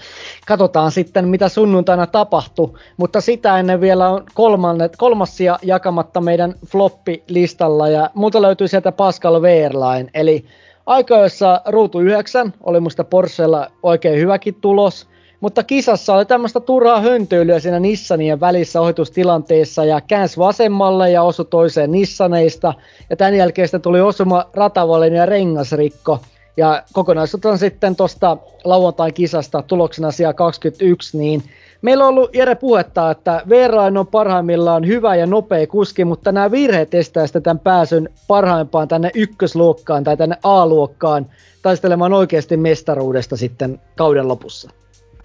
[0.47, 2.77] katsotaan sitten mitä sunnuntaina tapahtuu.
[2.97, 7.89] Mutta sitä ennen vielä on kolmannet, kolmas jakamatta meidän floppi-listalla.
[7.89, 10.45] Ja muuta löytyy sieltä Pascal Wehrlein, eli
[10.85, 15.07] aikoissa ruutu 9 oli musta Porschella oikein hyväkin tulos–
[15.39, 21.45] mutta kisassa oli tämmöistä turhaa höntyilyä siinä Nissanien välissä ohitustilanteessa ja käänsi vasemmalle ja osui
[21.45, 22.73] toiseen Nissaneista.
[23.09, 26.19] Ja tämän jälkeen sitten tuli osuma ratavallin ja rengasrikko.
[26.57, 31.43] Ja kokonaisuutta on sitten tuosta lauantain kisasta tuloksena siellä 21, niin
[31.81, 36.51] meillä on ollut Jere puhetta, että Veerain on parhaimmillaan hyvä ja nopea kuski, mutta nämä
[36.51, 41.25] virheet estää sitten tämän pääsyn parhaimpaan tänne ykkösluokkaan tai tänne A-luokkaan
[41.61, 44.78] taistelemaan oikeasti mestaruudesta sitten kauden lopussa.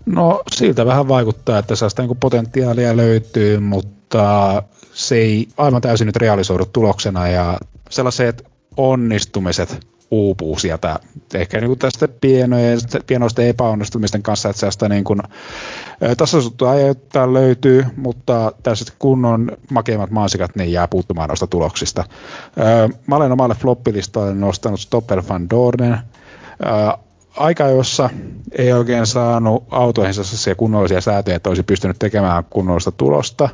[0.07, 4.63] No siltä vähän vaikuttaa, että sellaista niin potentiaalia löytyy, mutta
[4.93, 7.59] se ei aivan täysin nyt realisoidu tuloksena ja
[7.91, 10.99] sellaiset onnistumiset uupuu sieltä
[11.35, 15.21] ehkä niin kuin tästä pienojen, pienoista epäonnistumisten kanssa, että sellaista niin kuin,
[16.17, 22.05] tasaisuutta ajoittaa löytyy, mutta tässä kunnon makeimmat maasikat niin jää puuttumaan noista tuloksista.
[23.07, 25.99] Mä olen omalle floppilistalle nostanut Stopper van Dornen,
[27.37, 28.11] aika, jossa
[28.59, 33.49] ei oikein saanut autoihinsa sellaisia kunnollisia säätöjä, että olisi pystynyt tekemään kunnollista tulosta,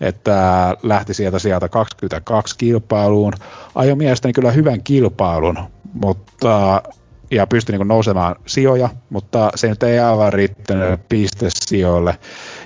[0.00, 3.32] että lähti sieltä sieltä 22 kilpailuun.
[3.74, 5.58] Ajo mielestäni kyllä hyvän kilpailun,
[5.92, 6.82] mutta
[7.30, 12.18] ja pystyi niin nousemaan sijoja, mutta se nyt ei aivan riittänyt pistesijoille.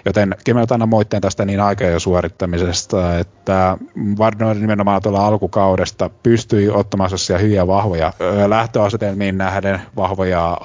[0.05, 3.79] Joten kyllä annan moitteen tästä niin aika suorittamisesta, että
[4.19, 8.13] Vardner nimenomaan tuolla alkukaudesta pystyi ottamaan sellaisia hyviä vahvoja
[8.47, 10.59] lähtöasetelmiin nähden vahvoja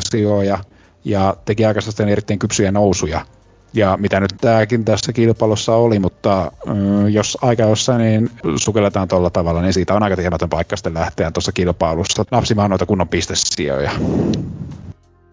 [0.00, 0.58] sijoja
[1.04, 3.20] ja teki aika erittäin kypsyjä nousuja
[3.76, 9.30] ja mitä nyt tämäkin tässä kilpailussa oli, mutta mm, jos aika jossain niin sukelletaan tuolla
[9.30, 13.90] tavalla, niin siitä on aika tekemätön paikka sitten lähteä tuossa kilpailussa napsimaan noita kunnon pistesijoja.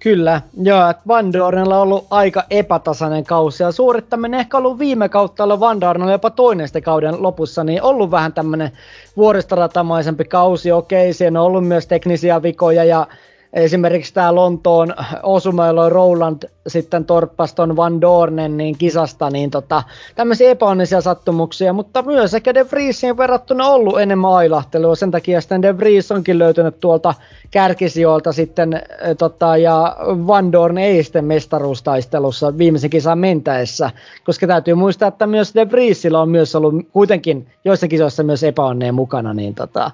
[0.03, 5.09] Kyllä, joo, että Van Dornella on ollut aika epätasainen kausi ja suorittaminen ehkä ollut viime
[5.09, 8.71] kautta ollut Van Dornella jopa toinen kauden lopussa, niin ollut vähän tämmöinen
[9.17, 13.07] vuoristoratamaisempi kausi, okei, siinä on ollut myös teknisiä vikoja ja
[13.53, 19.83] esimerkiksi tämä Lontoon osuma, Roland sitten torppaston Van Dornen niin kisasta, niin tota,
[20.15, 25.61] tämmöisiä epäonnisia sattumuksia, mutta myös ehkä De Vriesiin verrattuna ollut enemmän ailahtelua, sen takia sitten
[25.61, 27.13] De Vries onkin löytynyt tuolta
[27.51, 28.81] kärkisijoilta sitten,
[29.17, 33.91] tota, ja Van Dorn ei sitten mestaruustaistelussa viimeisen kisan mentäessä,
[34.25, 38.95] koska täytyy muistaa, että myös De Vriesillä on myös ollut kuitenkin joissakin kisoissa myös epäonneen
[38.95, 39.91] mukana, niin tota,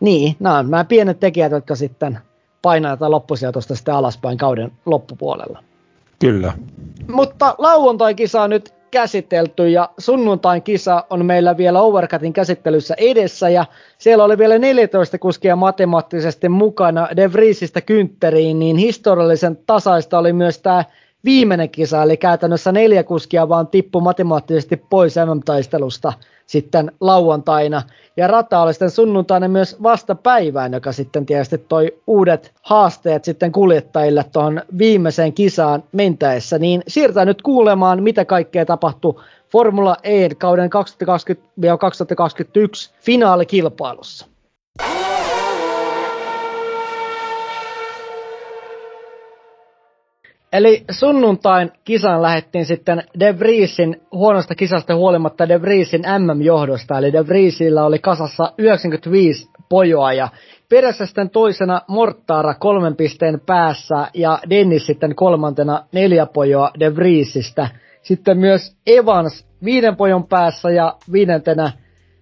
[0.00, 2.18] niin, nämä on nämä pienet tekijät, jotka sitten
[2.62, 5.62] painaa tätä loppusijoitusta sitten alaspäin kauden loppupuolella.
[6.18, 6.52] Kyllä.
[7.08, 13.64] Mutta lauantai-kisa on nyt käsitelty ja sunnuntain kisa on meillä vielä Overcutin käsittelyssä edessä ja
[13.98, 20.58] siellä oli vielä 14 kuskia matemaattisesti mukana De Vriesistä kyntteriin, niin historiallisen tasaista oli myös
[20.58, 20.84] tämä
[21.24, 26.12] viimeinen kisa, eli käytännössä neljä kuskia vaan tippu matemaattisesti pois MM-taistelusta
[26.48, 27.82] sitten lauantaina.
[28.16, 34.24] Ja rata oli sitten sunnuntaina myös vastapäivään, joka sitten tietysti toi uudet haasteet sitten kuljettajille
[34.32, 36.58] tuohon viimeiseen kisaan mentäessä.
[36.58, 39.20] Niin siirrytään nyt kuulemaan, mitä kaikkea tapahtui
[39.52, 40.72] Formula E kauden 2020-2021
[43.00, 44.26] finaalikilpailussa.
[50.52, 56.98] Eli sunnuntain kisaan lähettiin sitten De Vriesin huonosta kisasta huolimatta De Vriesin MM-johdosta.
[56.98, 60.28] Eli De Vriesillä oli kasassa 95 pojoa ja
[60.68, 67.68] perässä sitten toisena Mortaara kolmen pisteen päässä ja Dennis sitten kolmantena neljä pojoa De Vriesistä.
[68.02, 71.72] Sitten myös Evans viiden pojon päässä ja viidentenä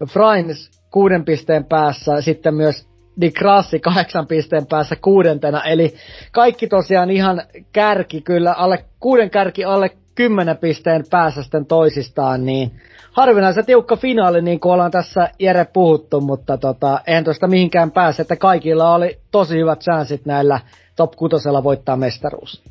[0.08, 2.20] Frains kuuden pisteen päässä.
[2.20, 2.88] Sitten myös
[3.20, 5.94] Di Grassi kahdeksan pisteen päässä kuudentena, eli
[6.32, 12.70] kaikki tosiaan ihan kärki kyllä, alle, kuuden kärki alle kymmenen pisteen päässä sitten toisistaan, niin
[13.12, 18.22] harvinaisen tiukka finaali, niin kuin ollaan tässä Jere puhuttu, mutta tota, eihän tuosta mihinkään pääse,
[18.22, 20.60] että kaikilla oli tosi hyvät chanssit näillä
[20.96, 22.62] top 6 voittaa mestaruus.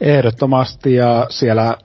[0.00, 1.76] Ehdottomasti, ja siellä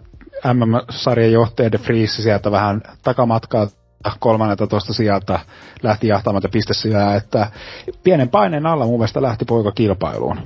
[0.54, 3.68] MM-sarjan johtaja De Vries sieltä vähän takamatkaa
[4.20, 5.40] 13 sieltä
[5.84, 7.48] lähti jahtamaan pistesijää, että
[8.04, 10.40] pienen paineen alla mun mielestä lähti poika kilpailuun.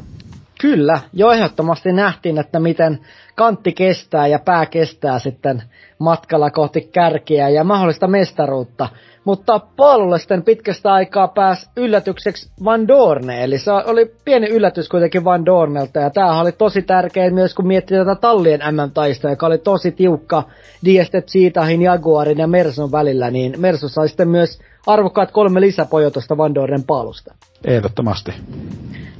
[0.62, 3.00] Kyllä, jo ehdottomasti nähtiin, että miten
[3.36, 5.64] kantti kestää ja pää kestää sitten
[6.00, 8.90] matkalla kohti kärkiä ja mahdollista mestaruutta.
[9.28, 15.24] Mutta Paululle sitten pitkästä aikaa pääsi yllätykseksi Van Dorne, eli se oli pieni yllätys kuitenkin
[15.24, 19.58] Van Dornelta, ja tämä oli tosi tärkeä myös kun miettii tätä tallien MM-taista, joka oli
[19.58, 20.44] tosi tiukka
[20.86, 26.56] Diestet Cheetahin, Jaguarin ja Mersun välillä, niin Mersu sai sitten myös arvokkaat kolme lisäpojotusta Van
[26.56, 27.36] Dornen paalusta.
[27.66, 28.32] Ehdottomasti.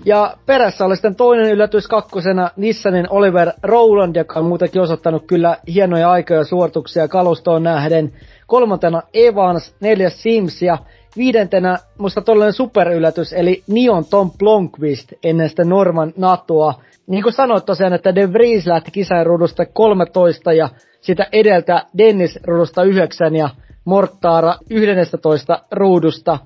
[0.06, 5.58] Ja perässä oli sitten toinen yllätys kakkosena Nissanin Oliver Rowland, joka on muutenkin osoittanut kyllä
[5.74, 8.14] hienoja aikoja suorituksia kalustoon nähden.
[8.48, 10.78] Kolmantena Evans, neljäs Sims ja
[11.18, 16.74] viidentenä musta todellinen superyllätys, eli Nion Tom Blomqvist ennen sitä Norman Natoa.
[17.08, 20.70] Niin kuin sanoit tosiaan, että De Vries lähti kisain ruudusta 13 ja
[21.02, 23.50] sitä edeltä Dennis ruudusta 9 ja
[23.86, 26.38] Mortaara 11 ruudusta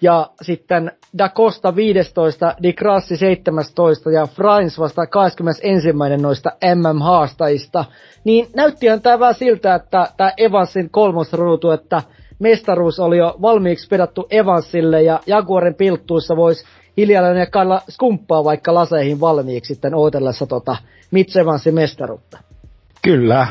[0.00, 5.88] ja sitten Da Costa 15, Di Grassi 17 ja Frains vasta 21.
[6.20, 7.84] noista MM-haastajista,
[8.24, 12.02] niin näyttihän tämä vähän siltä, että tämä Evansin kolmosruutu, että
[12.38, 16.64] mestaruus oli jo valmiiksi pedattu Evansille ja Jaguarin pilttuissa voisi
[16.96, 20.76] hiljalleen ja kailla skumppaa vaikka laseihin valmiiksi sitten ootellessa tota
[21.10, 22.38] Mitch Evansin mestaruutta.
[23.02, 23.46] Kyllä,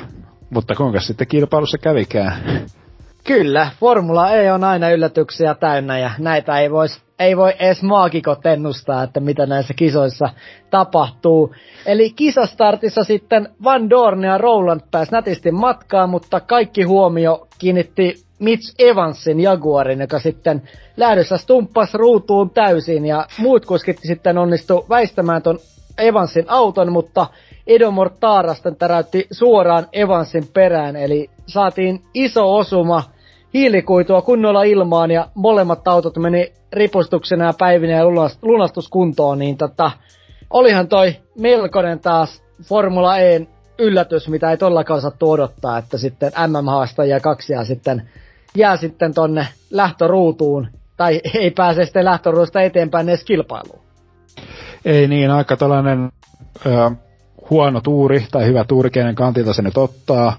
[0.50, 2.66] mutta kuinka sitten kilpailussa kävikään?
[3.24, 8.46] Kyllä, Formula E on aina yllätyksiä täynnä ja näitä ei, vois, ei voi edes maakikot
[8.46, 10.30] ennustaa, että mitä näissä kisoissa
[10.70, 11.56] tapahtuu.
[11.86, 18.76] Eli kisastartissa sitten Van Dorn ja Roland pääsi nätisti matkaan, mutta kaikki huomio kiinnitti Mitch
[18.80, 20.62] Evansin Jaguarin, joka sitten
[20.98, 25.60] lähdössä stumppasi ruutuun täysin ja muut kuskit sitten onnistu väistämään ton
[25.98, 27.28] Evansin auton, mutta
[27.70, 33.04] Edo Mortaarasten täräytti suoraan Evansin perään, eli saatiin iso osuma
[33.54, 38.06] hiilikuitua kunnolla ilmaan ja molemmat autot meni ripustuksena ja päivinä ja
[38.42, 39.92] lunastuskuntoon, niin tota,
[40.50, 43.42] olihan toi melkoinen taas Formula E
[43.80, 48.10] yllätys, mitä ei tollakaan saattu odottaa, että sitten MM-haastajia kaksia sitten
[48.56, 53.82] jää sitten tonne lähtöruutuun, tai ei pääse sitten lähtöruusta eteenpäin edes kilpailuun.
[54.86, 56.12] Ei niin, aika tällainen
[56.66, 56.92] ö,
[57.50, 60.38] huono tuuri tai hyvä tuuri, kenen kantilta se nyt ottaa,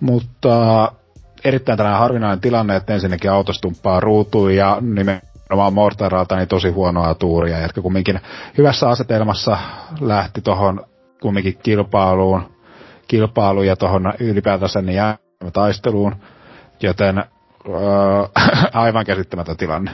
[0.00, 0.92] mutta
[1.44, 7.60] erittäin tällainen harvinainen tilanne, että ensinnäkin autostumppaa ruutuun ja nimenomaan Mortaralta niin tosi huonoa tuuria,
[7.60, 8.20] jotka kumminkin
[8.58, 9.58] hyvässä asetelmassa
[10.00, 10.84] lähti tuohon
[11.22, 12.42] kumminkin kilpailuun,
[13.08, 15.02] kilpailuun ja tuohon ylipäätänsä niin
[15.52, 16.16] taisteluun,
[16.82, 17.74] joten öö,
[18.72, 19.90] aivan käsittämätön tilanne.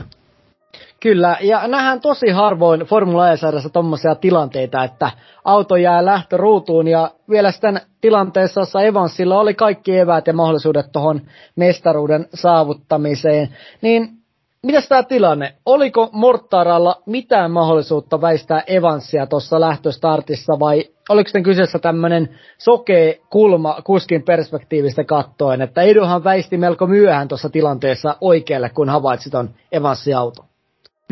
[1.01, 5.11] Kyllä, ja nähdään tosi harvoin Formula E-sarjassa tommosia tilanteita, että
[5.45, 11.21] auto jää lähtöruutuun ja vielä sitten tilanteessa, jossa Evansilla oli kaikki eväät ja mahdollisuudet tuohon
[11.57, 13.49] mestaruuden saavuttamiseen,
[13.83, 14.19] niin
[14.63, 15.55] Mitäs tämä tilanne?
[15.67, 23.83] Oliko Mortaralla mitään mahdollisuutta väistää Evansia tuossa lähtöstartissa vai oliko sitten kyseessä tämmöinen sokee kulma
[23.85, 30.17] kuskin perspektiivistä kattoen, että Eduhan väisti melko myöhään tuossa tilanteessa oikealle, kun havaitsi ton Evansin
[30.17, 30.48] auto?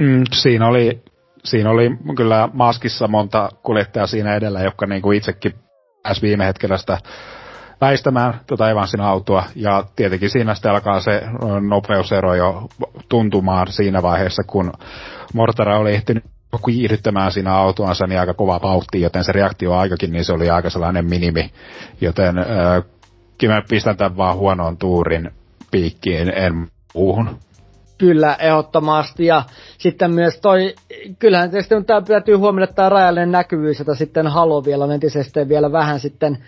[0.01, 1.03] Mm, siinä, oli,
[1.45, 5.55] siinä oli kyllä maskissa monta kuljettajaa siinä edellä, jotka kuin itsekin
[6.03, 6.99] pääsi viime hetkellä sitä
[7.81, 11.23] väistämään tuota Evansin autoa, ja tietenkin siinä sitten alkaa se
[11.69, 12.69] nopeusero jo
[13.09, 14.73] tuntumaan siinä vaiheessa, kun
[15.35, 16.25] Mortara oli ehtinyt
[16.67, 21.05] kiihdyttämään siinä autoansa niin aika kova vauhti, joten se reaktioaikakin niin se oli aika sellainen
[21.05, 21.53] minimi,
[22.01, 22.85] joten äh,
[23.49, 25.31] mä pistän tämän vaan huonoon tuurin
[25.71, 27.39] piikkiin, en muuhun.
[27.99, 29.27] Kyllä, ehdottomasti.
[29.27, 29.43] Ja
[29.79, 30.75] sitten myös toi,
[31.19, 35.73] kyllähän tietysti tämä täytyy huomioida tämä rajallinen näkyvyys, jota sitten Halo vielä on entisestään vielä
[35.73, 36.39] vähän sitten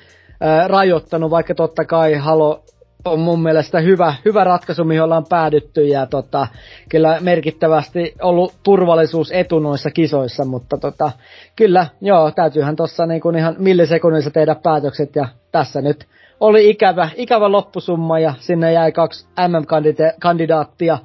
[0.41, 2.63] ää, rajoittanut, vaikka totta kai Halo
[3.05, 6.47] on mun mielestä hyvä, hyvä ratkaisu, mihin ollaan päädytty ja tota,
[6.89, 11.13] kyllä merkittävästi ollut turvallisuusetu noissa kisoissa, mutta tota,
[11.57, 16.07] kyllä, joo, täytyyhän tuossa niin ihan millisekunnissa tehdä päätökset ja tässä nyt
[16.41, 20.99] oli ikävä, ikävä loppusumma ja sinne jäi kaksi MM-kandidaattia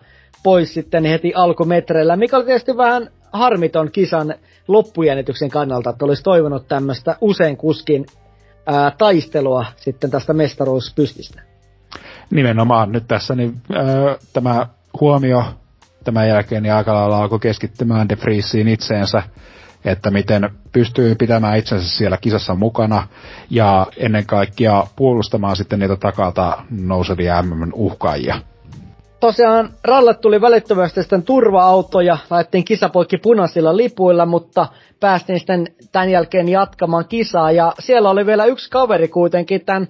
[0.43, 4.34] pois sitten heti alkumetreillä, mikä oli tietysti vähän harmiton kisan
[4.67, 8.06] loppujännityksen kannalta, että olisi toivonut tämmöistä usein kuskin
[8.65, 11.41] ää, taistelua sitten tästä mestaruuspystistä.
[12.32, 12.91] Nimenomaan.
[12.91, 13.86] Nyt tässä niin, ää,
[14.34, 14.67] tämä
[14.99, 15.43] huomio
[16.03, 19.23] tämän jälkeen niin aika lailla alkoi keskittymään De Vriesiin itseensä,
[19.86, 23.08] että miten pystyy pitämään itsensä siellä kisassa mukana
[23.49, 28.41] ja ennen kaikkea puolustamaan sitten niitä takalta nousevia MM-uhkaajia
[29.24, 34.68] tosiaan rallat tuli välittömästi sitten turva-autoja, laitettiin kisapoikki punaisilla lipuilla, mutta
[35.04, 37.52] päästiin sitten tämän jälkeen jatkamaan kisaa.
[37.52, 39.88] Ja siellä oli vielä yksi kaveri kuitenkin tämän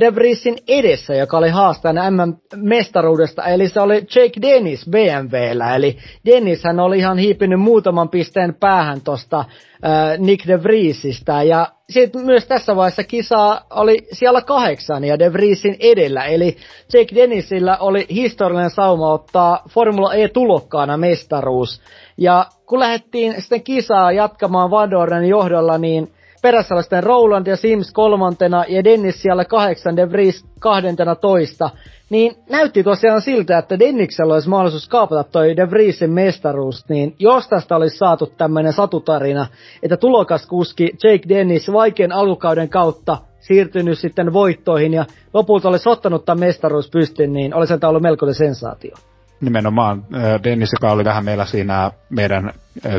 [0.00, 6.64] De Vriesin edessä, joka oli haastajana MM-mestaruudesta, eli se oli Jake Dennis BMWllä, eli Dennis
[6.64, 12.46] hän oli ihan hiipinyt muutaman pisteen päähän tosta äh, Nick De Vriesistä, ja sitten myös
[12.46, 16.56] tässä vaiheessa kisaa oli siellä kahdeksan ja De Vriesin edellä, eli
[16.92, 21.82] Jake Dennisillä oli historiallinen sauma ottaa Formula E-tulokkaana mestaruus,
[22.18, 27.92] ja kun lähdettiin sitten kisaa jatkamaan Vadoren johdolla, niin perässä oli sitten Roland ja Sims
[27.92, 31.70] kolmantena ja Dennis siellä kahdeksan, De Vries kahdentena toista.
[32.10, 37.48] Niin näytti tosiaan siltä, että Denniksellä olisi mahdollisuus kaapata toi De Vriesin mestaruus, niin jos
[37.48, 39.46] tästä olisi saatu tämmöinen satutarina,
[39.82, 46.40] että tulokaskuski Jake Dennis vaikean alkukauden kautta siirtynyt sitten voittoihin ja lopulta olisi ottanut tämän
[46.40, 48.94] mestaruus pystyn, niin olisi tämä ollut melkoinen sensaatio
[49.42, 50.04] nimenomaan
[50.44, 52.52] Dennis, joka oli vähän meillä siinä meidän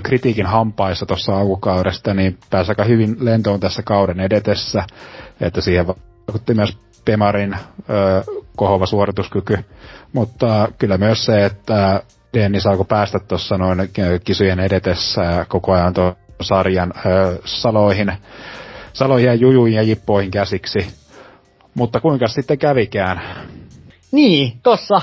[0.04, 4.84] kritiikin hampaissa tuossa alkukaudesta, niin pääsi aika hyvin lentoon tässä kauden edetessä,
[5.42, 7.56] että siihen vaikutti myös Pemarin
[8.56, 9.58] kohova suorituskyky,
[10.14, 12.04] mutta kyllä myös se, että
[12.34, 13.80] Dennis alkoi päästä tuossa noin
[14.24, 16.94] kisojen edetessä koko ajan tuon sarjan
[17.46, 18.12] saloihin,
[18.94, 20.88] saloihin ja jujuihin ja jippoihin käsiksi.
[21.76, 23.22] Mutta kuinka sitten kävikään?
[24.12, 25.02] Niin, tossa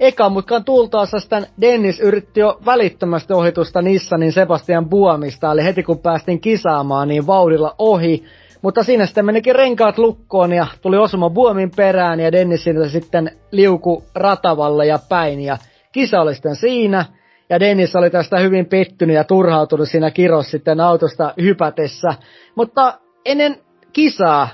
[0.00, 5.98] Eka mutkan tultaessa sitten Dennis yritti jo välittömästi ohitusta Nissanin Sebastian Buomista, eli heti kun
[5.98, 8.24] päästiin kisaamaan, niin vauhdilla ohi.
[8.62, 14.04] Mutta siinä sitten menikin renkaat lukkoon ja tuli osuma Buomin perään ja Dennis sitten liuku
[14.14, 15.40] ratavalle ja päin.
[15.40, 15.56] Ja
[15.92, 17.04] kisa oli sitten siinä.
[17.50, 22.14] Ja Dennis oli tästä hyvin pettynyt ja turhautunut siinä kiros sitten autosta hypätessä.
[22.54, 23.56] Mutta ennen
[23.92, 24.48] kisaa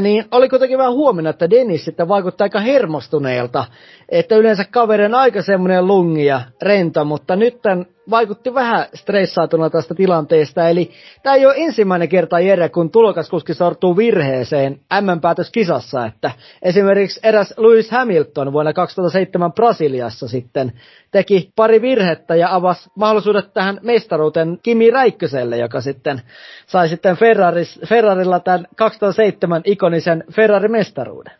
[0.00, 3.64] niin oli kuitenkin vähän huomenna, että Dennis sitten vaikuttaa aika hermostuneelta.
[4.08, 9.70] Että yleensä kaveri on aika semmoinen lungi ja rento, mutta nyt tämän vaikutti vähän stressaatuna
[9.70, 10.68] tästä tilanteesta.
[10.68, 10.90] Eli
[11.22, 16.06] tämä ei ole ensimmäinen kerta Jere, kun tulokaskuski sortuu virheeseen M-päätöskisassa.
[16.06, 16.30] Että
[16.62, 20.72] esimerkiksi eräs Lewis Hamilton vuonna 2007 Brasiliassa sitten
[21.10, 26.22] teki pari virhettä ja avasi mahdollisuudet tähän mestaruuteen Kimi Räikköselle, joka sitten
[26.66, 31.32] sai sitten Ferraris, Ferrarilla tämän 2007 ikonisen Ferrari-mestaruuden.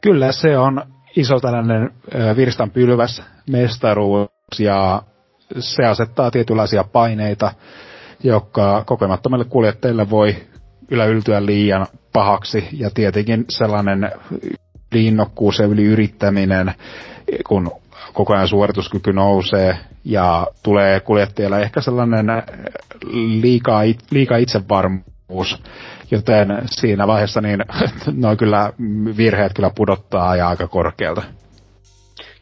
[0.00, 0.82] Kyllä, se on
[1.16, 1.90] iso tällainen
[2.36, 5.02] virstanpylväs mestaruus ja
[5.58, 7.52] se asettaa tietynlaisia paineita,
[8.22, 10.36] jotka kokemattomille kuljettajille voi
[10.90, 12.68] yltyä liian pahaksi.
[12.72, 14.12] Ja tietenkin sellainen
[14.92, 16.74] liinnokkuus ja yliyrittäminen,
[17.46, 17.70] kun
[18.12, 22.26] koko ajan suorituskyky nousee ja tulee kuljettajalle ehkä sellainen
[23.40, 25.62] liikaa, liikaa itsevarmuus,
[26.10, 27.64] joten siinä vaiheessa niin
[28.22, 28.72] noin kyllä
[29.16, 31.22] virheet kyllä pudottaa ja aika korkealta.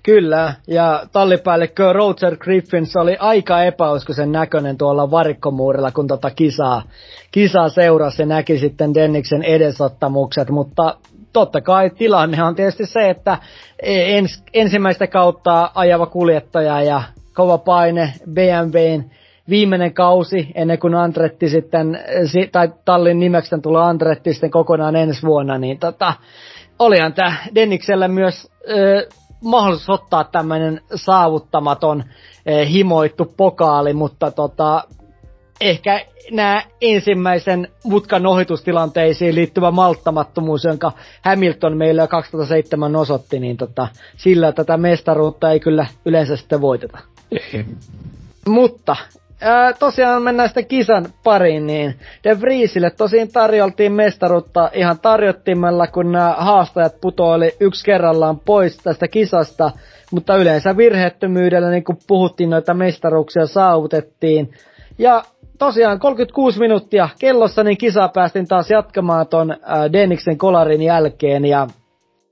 [0.07, 6.83] Kyllä, ja tallipäällikkö Roger Griffins oli aika epäuskoisen näköinen tuolla varikkomuurilla, kun tota kisaa,
[7.31, 10.97] kisaa seurasi ja näki sitten Denniksen edesottamukset, mutta
[11.33, 13.39] totta kai tilanne on tietysti se, että
[13.83, 17.03] ens, ensimmäistä kautta ajava kuljettaja ja
[17.35, 19.05] kova paine BMWn
[19.49, 22.01] viimeinen kausi ennen kuin Andretti sitten,
[22.53, 26.13] tai tallin nimeksi tulee Andretti sitten kokonaan ensi vuonna, niin tota,
[26.79, 29.09] olihan tämä Dennikselle myös ö,
[29.47, 32.05] mahdollisuus ottaa tämmöinen saavuttamaton
[32.49, 34.85] ö, himoittu pokaali, mutta tota,
[35.61, 40.93] ehkä nämä ensimmäisen mutkan ohitustilanteisiin liittyvä malttamattomuus, jonka
[41.23, 46.99] Hamilton meillä jo 2007 osoitti, niin tota, sillä tätä mestaruutta ei kyllä yleensä sitten voiteta.
[48.49, 48.97] Mutta
[49.41, 56.13] ää, tosiaan mennään sitten kisan pariin, niin De Vriesille tosiaan tarjoltiin mestaruutta ihan tarjottimella, kun
[56.13, 59.71] nämä haastajat putoili yksi kerrallaan pois tästä kisasta,
[60.11, 64.51] mutta yleensä virheettömyydellä, niin kuin puhuttiin, noita mestaruuksia saavutettiin.
[64.99, 65.23] Ja
[65.59, 69.57] tosiaan 36 minuuttia kellossa, niin kisa päästiin taas jatkamaan ton
[69.93, 71.67] Denniksen kolarin jälkeen, ja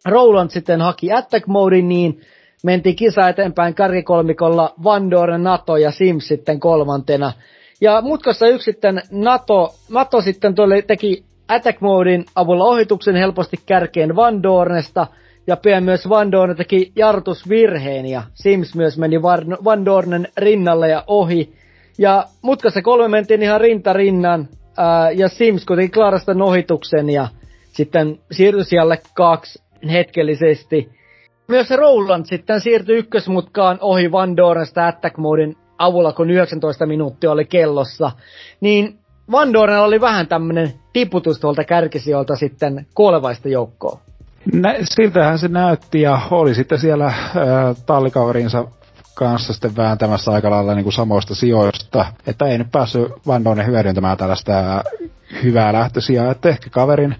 [0.06, 2.20] Roland sitten haki attack modin, niin
[2.64, 7.32] mentiin kisa eteenpäin kärkikolmikolla Van Doren, Nato ja Sims sitten kolmantena.
[7.80, 14.16] Ja mutkassa yksi sitten Nato, Nato sitten tuli, teki attack modin avulla ohituksen helposti kärkeen
[14.16, 15.06] Van Dornesta,
[15.46, 19.22] ja pian myös Van Dorn teki jarrutusvirheen, ja Sims myös meni
[19.64, 21.52] Van Dornen rinnalle ja ohi.
[21.98, 27.28] Ja mutkassa kolme mentiin ihan rinta rinnan, ää, ja Sims kuitenkin klarasta ohituksen, ja
[27.72, 29.62] sitten siirtyi siellä kaksi
[29.92, 30.90] hetkellisesti.
[31.48, 37.44] Myös Roland sitten siirtyi ykkösmutkaan ohi Van Dornesta attack modin avulla, kun 19 minuuttia oli
[37.44, 38.10] kellossa.
[38.60, 38.98] Niin
[39.30, 44.00] Van Dorn oli vähän tämmönen tiputus tuolta kärkisijoilta sitten kuolevaista joukkoa.
[44.52, 47.14] Nä, siltähän se näytti ja oli sitten siellä äh,
[47.86, 48.64] tallikaverinsa
[49.14, 53.66] kanssa sitten vääntämässä aika lailla niin kuin samoista sijoista, että ei nyt päässyt Van Dornen
[53.66, 54.84] hyödyntämään tällaista
[55.42, 57.16] hyvää lähtösiä, että ehkä kaverin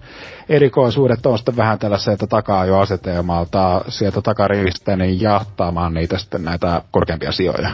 [0.49, 6.81] erikoisuudet on sitten vähän tällaiselta takaa jo asetelmalta sieltä takarivistä niin jahtaamaan niitä sitten näitä
[6.91, 7.69] korkeampia sijoja.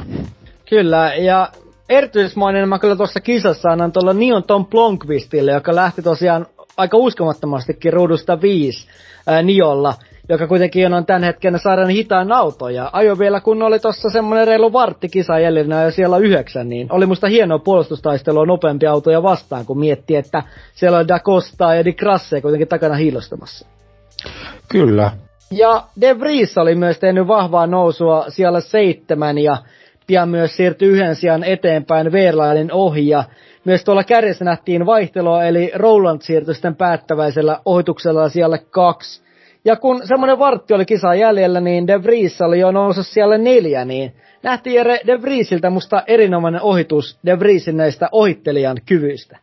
[0.69, 1.49] Kyllä, ja
[1.89, 6.45] erityismainen mä kyllä tuossa kisassa annan tuolla Nion Tom Blomqvistille, joka lähti tosiaan
[6.77, 8.87] aika uskomattomastikin ruudusta viisi
[9.27, 9.93] ää, Niolla
[10.31, 12.69] joka kuitenkin on tämän hetken sarjan hitaan auto.
[12.69, 16.87] Ja ajo vielä, kun oli tuossa semmoinen reilu vartti kisa jäljellä ja siellä yhdeksän, niin
[16.91, 21.85] oli musta hienoa puolustustaistelua nopeampi autoja vastaan, kun mietti, että siellä on Da Costa ja
[21.85, 23.67] Di Grasse kuitenkin takana hiilostamassa.
[24.69, 25.11] Kyllä.
[25.51, 29.57] Ja De Vries oli myös tehnyt vahvaa nousua siellä seitsemän ja
[30.07, 33.23] pian myös siirtyi yhden sijaan eteenpäin Verlailin ohi ja
[33.65, 39.30] myös tuolla kärjessä nähtiin vaihtelua, eli Roland siirtyi sitten päättäväisellä ohituksella siellä kaksi.
[39.65, 43.85] Ja kun semmoinen vartti oli kisa jäljellä, niin De Vries oli jo noussut siellä neljä,
[43.85, 49.37] niin nähtiin Jere De Vriesiltä musta erinomainen ohitus De Vriesin näistä ohittelijan kyvyistä.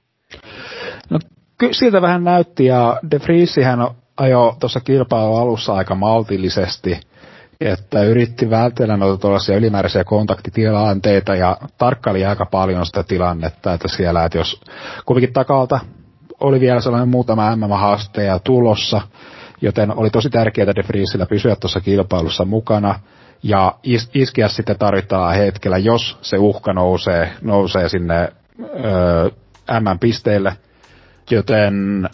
[1.10, 1.18] No
[1.58, 7.00] kyllä siltä vähän näytti, ja De Vriesihän ajoi tuossa kilpailun alussa aika maltillisesti,
[7.60, 14.24] että yritti vältellä noita tuollaisia ylimääräisiä kontaktitilanteita ja tarkkaili aika paljon sitä tilannetta, että siellä,
[14.24, 14.60] että jos
[15.06, 15.80] kuitenkin takalta
[16.40, 19.00] oli vielä sellainen muutama MM-haasteja tulossa,
[19.61, 23.00] joten oli tosi tärkeää De Vriesillä pysyä tuossa kilpailussa mukana
[23.42, 28.28] ja is- iskeä sitten tarvittavalla hetkellä, jos se uhka nousee, nousee sinne
[28.84, 29.30] öö,
[29.80, 30.56] M-pisteille,
[31.30, 32.09] joten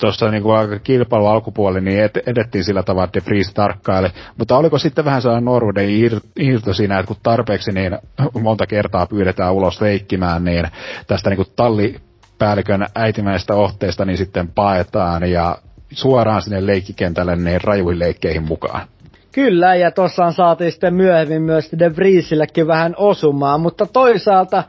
[0.00, 4.08] tuossa niin kuin kilpailu alkupuoli, niin ed- edettiin sillä tavalla, että De Vries tarkkaili.
[4.38, 7.98] Mutta oliko sitten vähän sellainen ir- irto siinä, että kun tarpeeksi niin
[8.40, 10.64] monta kertaa pyydetään ulos leikkimään, niin
[11.06, 15.58] tästä niin kuin tallipäällikön äitimäistä ohteesta niin sitten paetaan ja
[15.92, 18.88] suoraan sinne leikkikentälle niin rajuihin leikkeihin mukaan.
[19.32, 24.64] Kyllä, ja tuossa saatiin sitten myöhemmin myös De Vriesillekin vähän osumaan, mutta toisaalta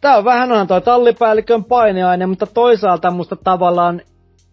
[0.00, 4.00] tämä on vähän onhan toi tallipäällikön paineaine, mutta toisaalta musta tavallaan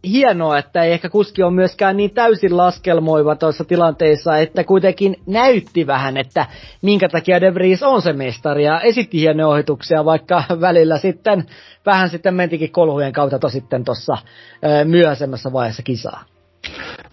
[0.04, 5.88] hienoa, että ei ehkä kuski ole myöskään niin täysin laskelmoiva tuossa tilanteessa, että kuitenkin näytti
[5.88, 6.46] vähän, että
[6.82, 11.46] minkä takia De Vries on se mestari ja esitti hienoja ohituksia, vaikka välillä sitten
[11.86, 14.18] vähän sitten mentikin kolhujen kautta sitten tuossa
[14.86, 16.24] myöhäisemmässä vaiheessa kisaa.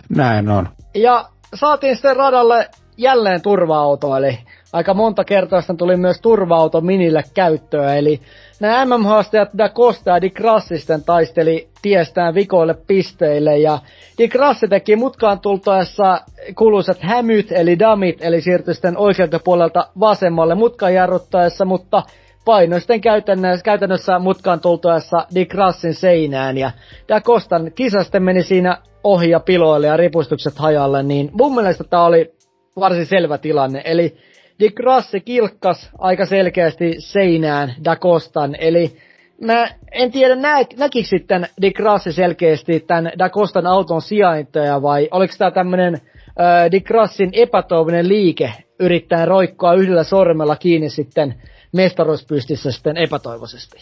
[0.09, 0.68] Näin on.
[0.95, 4.39] Ja saatiin sitten radalle jälleen turva-auto, eli
[4.72, 8.20] aika monta kertaa sitten tuli myös turva-auto minille käyttöä, eli
[8.61, 13.79] nämä MM-haastajat Da Costa ja Di Grassi sitten taisteli tiestään vikoille pisteille, ja
[14.19, 16.21] Di Grassi teki mutkaan tultaessa
[16.59, 22.03] kuuluisat hämyt, eli damit, eli siirtyi sitten oikealta puolelta vasemmalle mutkan jarruttaessa, mutta
[22.45, 26.71] painoi sitten käytännössä, käytännössä mutkaan tultaessa Di Grassin seinään, ja
[27.09, 31.85] Da Costan kisa sitten meni siinä ohi ja piloille ja ripustukset hajalle, niin mun mielestä
[31.85, 32.35] tämä oli
[32.77, 33.83] varsin selvä tilanne.
[33.85, 34.17] Eli
[34.61, 38.97] Di Grassi kilkkas aika selkeästi seinään Da Costan, eli
[39.41, 45.09] mä en tiedä nä, näkikö sitten Di Grassi selkeästi tämän Da Costan auton sijaintoja vai
[45.11, 51.35] oliko tämä tämmöinen äh, Di Grassin epätoivinen liike yrittää roikkoa yhdellä sormella kiinni sitten
[51.73, 53.79] mestaruuspystissä sitten epätoivoisesti?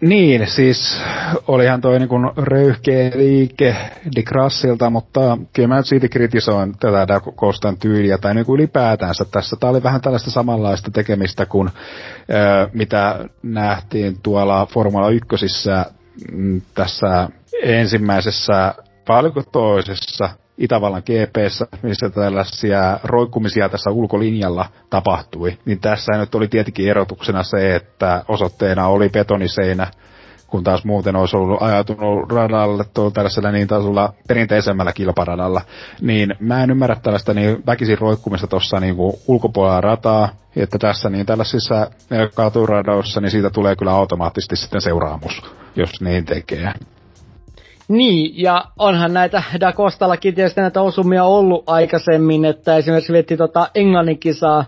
[0.00, 1.00] Niin, siis
[1.48, 3.76] olihan toi niin röyhkeä liike
[4.16, 4.32] Dick
[4.90, 9.56] mutta kyllä mä nyt siitä kritisoin tätä Da Costan tyyliä, tai niin kuin ylipäätänsä tässä.
[9.60, 11.70] Tämä oli vähän tällaista samanlaista tekemistä kuin
[12.72, 15.26] mitä nähtiin tuolla Formula 1
[16.32, 17.28] mm, tässä
[17.62, 18.74] ensimmäisessä,
[19.06, 26.90] paljonko toisessa Itävallan GPssä, missä tällaisia roikkumisia tässä ulkolinjalla tapahtui, niin tässä nyt oli tietenkin
[26.90, 29.86] erotuksena se, että osoitteena oli betoniseinä,
[30.46, 35.60] kun taas muuten olisi ollut ajatunut radalle tuolla tällaisella niin tasolla perinteisemmällä kilparadalla,
[36.00, 38.96] niin mä en ymmärrä tällaista niin väkisin roikkumista tuossa niin
[39.26, 41.90] ulkopuolella rataa, että tässä niin tällaisissa
[42.34, 45.42] katuradoissa, niin siitä tulee kyllä automaattisesti sitten seuraamus,
[45.76, 46.72] jos niin tekee.
[47.88, 53.68] Niin, ja onhan näitä Da Costallakin tietysti näitä osumia ollut aikaisemmin, että esimerkiksi vietti tota
[53.74, 54.64] Englannin kisaa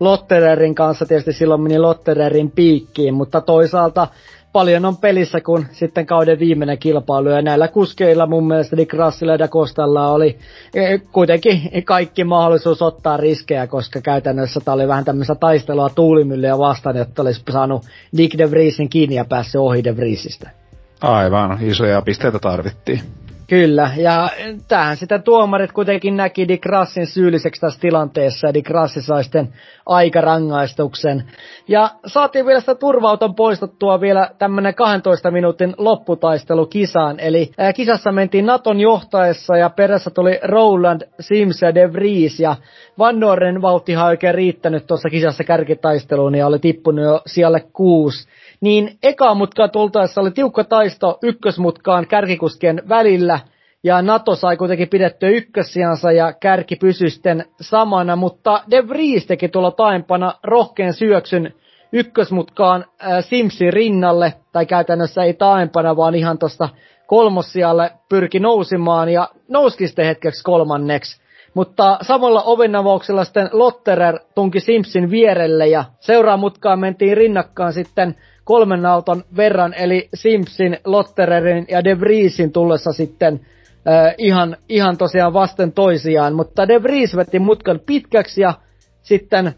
[0.00, 4.08] Lottererin kanssa, tietysti silloin meni Lottererin piikkiin, mutta toisaalta
[4.52, 9.30] paljon on pelissä, kun sitten kauden viimeinen kilpailu, ja näillä kuskeilla mun mielestä Dick Russell
[9.30, 10.38] ja Da Costalla oli
[10.74, 16.96] e, kuitenkin kaikki mahdollisuus ottaa riskejä, koska käytännössä tämä oli vähän tämmöistä taistelua tuulimyllyä vastaan,
[16.96, 17.82] että olisi saanut
[18.16, 20.63] Dick De Vriesin kiinni ja päässyt ohi De Vriesistä.
[21.00, 23.00] Aivan, isoja pisteitä tarvittiin.
[23.48, 24.28] Kyllä, ja
[24.68, 29.48] tähän sitä tuomarit kuitenkin näki Dick Rassin syylliseksi tässä tilanteessa, ja Dick Rassi sai sitten
[29.86, 31.24] aikarangaistuksen.
[31.68, 38.46] Ja saatiin vielä sitä turvauton poistettua vielä tämmönen 12 minuutin lopputaistelu kisaan, eli kisassa mentiin
[38.46, 42.56] Naton johtaessa, ja perässä tuli Roland, Sims ja De Vries, ja
[42.98, 48.28] Van Noren vauhtihan oikein riittänyt tuossa kisassa kärkitaisteluun, ja oli tippunut jo siellä kuusi
[48.64, 53.40] niin eka mutkaa tultaessa oli tiukka taisto ykkösmutkaan kärkikuskien välillä,
[53.84, 59.48] ja Nato sai kuitenkin pidettyä ykkössiansa ja kärki pysyi sitten samana, mutta De Vries teki
[59.48, 61.54] tuolla taempana rohkeen syöksyn
[61.92, 66.68] ykkösmutkaan äh, Simsin rinnalle, tai käytännössä ei taempana, vaan ihan tuosta
[67.06, 71.24] kolmossialle pyrki nousimaan ja nouski sitten hetkeksi kolmanneksi.
[71.54, 79.22] Mutta samalla ovenavauksella sitten Lotterer tunki Simpsin vierelle ja seuraamutkaan mentiin rinnakkaan sitten kolmen auton
[79.36, 83.40] verran, eli Simpsin, Lottererin ja De Vriesin tullessa sitten
[83.88, 88.54] äh, ihan, ihan tosiaan vasten toisiaan, mutta De Vries veti mutkan pitkäksi ja
[89.02, 89.54] sitten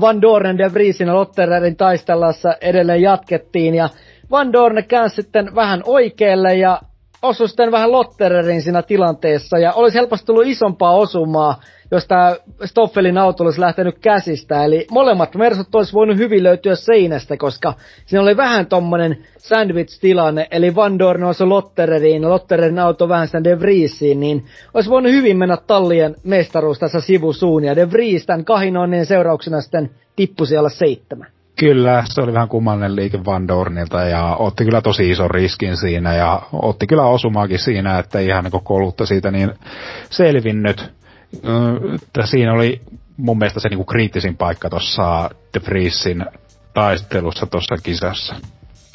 [0.00, 3.74] Van Dornen, De Vriesin ja Lottererin taistellassa edelleen jatkettiin.
[3.74, 3.88] Ja
[4.30, 6.80] Van Dorne käänsi sitten vähän oikealle ja
[7.22, 11.60] osui sitten vähän Lottererin siinä tilanteessa ja olisi helposti tullut isompaa osumaa,
[11.90, 14.64] jos tämä Stoffelin auto olisi lähtenyt käsistä.
[14.64, 17.74] Eli molemmat Mersut olisi voinut hyvin löytyä seinästä, koska
[18.06, 23.60] siinä oli vähän tommonen sandwich-tilanne, eli Van Dorn olisi Lottereriin, Lottererin auto vähän sitä De
[23.60, 24.44] Vriesiin, niin
[24.74, 29.90] olisi voinut hyvin mennä tallien mestaruus tässä sivusuun, ja De Vries tämän kahinoinnin seurauksena sitten
[30.16, 31.37] tippui siellä seitsemän.
[31.58, 36.14] Kyllä, se oli vähän kummallinen liike Van Dornilta ja otti kyllä tosi ison riskin siinä
[36.14, 39.52] ja otti kyllä osumaakin siinä, että ihan niin kolutta siitä niin
[40.10, 40.92] selvinnyt.
[41.94, 42.80] Että siinä oli
[43.16, 46.24] mun mielestä se niin kriittisin paikka tuossa De Vriesin
[46.74, 48.34] taistelussa tuossa kisassa.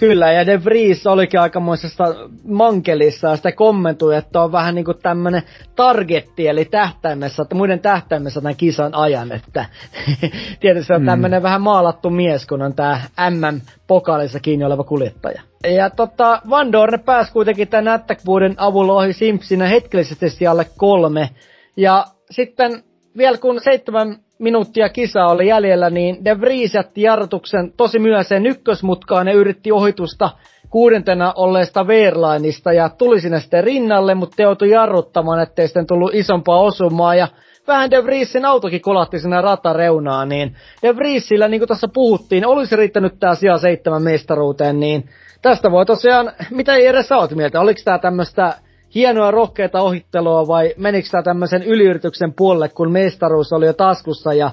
[0.03, 2.03] Kyllä, ja De Vries olikin aikamoisessa
[2.43, 5.43] mankelissa ja sitä kommentui, että on vähän niin kuin tämmöinen
[5.75, 9.65] targetti, eli tähtäimessä, että muiden tähtäimessä tämän kisan ajan, että
[10.59, 11.05] tietysti on mm.
[11.05, 15.41] tämmöinen vähän maalattu mies, kun on tämä MM-pokaalissa kiinni oleva kuljettaja.
[15.67, 18.21] Ja tota, Van Dorne pääsi kuitenkin tämän attack
[18.57, 21.29] avulla ohi Simpsonina hetkellisesti alle kolme,
[21.77, 22.83] ja sitten
[23.17, 29.27] vielä kun seitsemän minuuttia kisa oli jäljellä, niin De Vries jätti jarrutuksen tosi myöhäiseen ykkösmutkaan
[29.27, 30.29] ja yritti ohitusta
[30.69, 36.59] kuudentena olleesta Verlainista ja tuli sinne sitten rinnalle, mutta joutui jarruttamaan, ettei sitten tullut isompaa
[36.59, 37.15] osumaa.
[37.15, 37.27] Ja
[37.67, 42.75] vähän De Vriesin autokin kolahti sinne ratareunaan, niin De Vriesillä, niin kuin tässä puhuttiin, olisi
[42.75, 45.09] riittänyt tämä sija seitsemän mestaruuteen, niin
[45.41, 48.53] tästä voi tosiaan, mitä ei edes oot mieltä, oliko tämä tämmöistä
[48.95, 54.51] hienoa rohkeita ohittelua vai menikö tämä tämmöisen yliyrityksen puolelle, kun mestaruus oli jo taskussa ja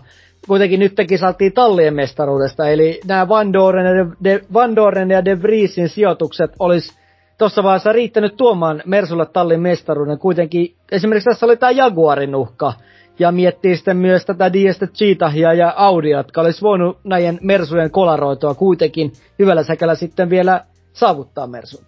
[0.48, 5.42] kuitenkin nyt saatiin tallien mestaruudesta, eli nämä Van Doren ja De, Van Doren ja De
[5.42, 6.94] Vriesin sijoitukset olisi
[7.38, 10.18] tuossa vaiheessa riittänyt tuomaan Mersulle tallin mestaruuden.
[10.18, 12.72] Kuitenkin esimerkiksi tässä oli tämä Jaguarin uhka,
[13.18, 18.54] ja miettii sitten myös tätä Diestä Cheetahia ja Audia, jotka olisi voinut näiden Mersujen kolaroitua
[18.54, 21.84] kuitenkin hyvällä säkällä sitten vielä saavuttaa Mersun.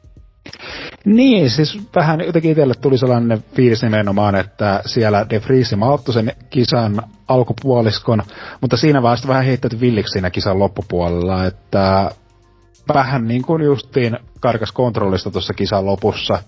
[1.05, 6.33] Niin, siis vähän jotenkin itselle tuli sellainen fiilis nimenomaan, että siellä De Vries malttu sen
[6.51, 8.23] kisan alkupuoliskon,
[8.61, 12.11] mutta siinä vaiheessa vähän heittäytyi villiksi siinä kisan loppupuolella, että
[12.95, 16.39] vähän niin kuin justiin karkas kontrollista tuossa kisan lopussa.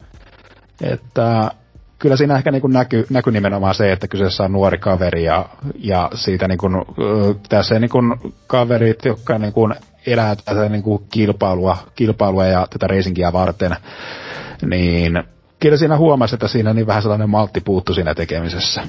[0.82, 1.50] Että
[1.98, 5.48] kyllä siinä ehkä niin näkyy, näky nimenomaan se, että kyseessä on nuori kaveri ja,
[5.78, 6.74] ja siitä niin kuin,
[7.48, 8.14] tässä niin kuin
[8.46, 9.74] kaverit, jotka niin kuin
[10.07, 13.76] elää tätä niin kuin kilpailua, kilpailua ja tätä reisinkiä varten,
[14.66, 15.24] niin
[15.61, 18.82] kyllä siinä huomasi, että siinä niin vähän sellainen maltti puuttu siinä tekemisessä.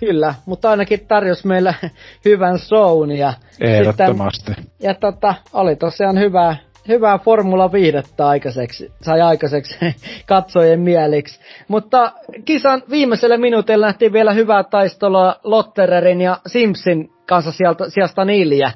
[0.00, 1.74] Kyllä, mutta ainakin tarjosi meille
[2.24, 4.52] hyvän shown ja Ehdottomasti.
[4.54, 6.56] Sitten, ja tota, oli tosiaan hyvää,
[6.88, 9.78] hyvää Formula viihdettä aikaiseksi, sai aikaiseksi
[10.26, 11.40] katsojien mieliksi.
[11.68, 12.12] Mutta
[12.44, 18.70] kisan viimeisellä minuutilla nähtiin vielä hyvää taistelua Lottererin ja Simpsin kanssa sieltä, sijasta Nilja.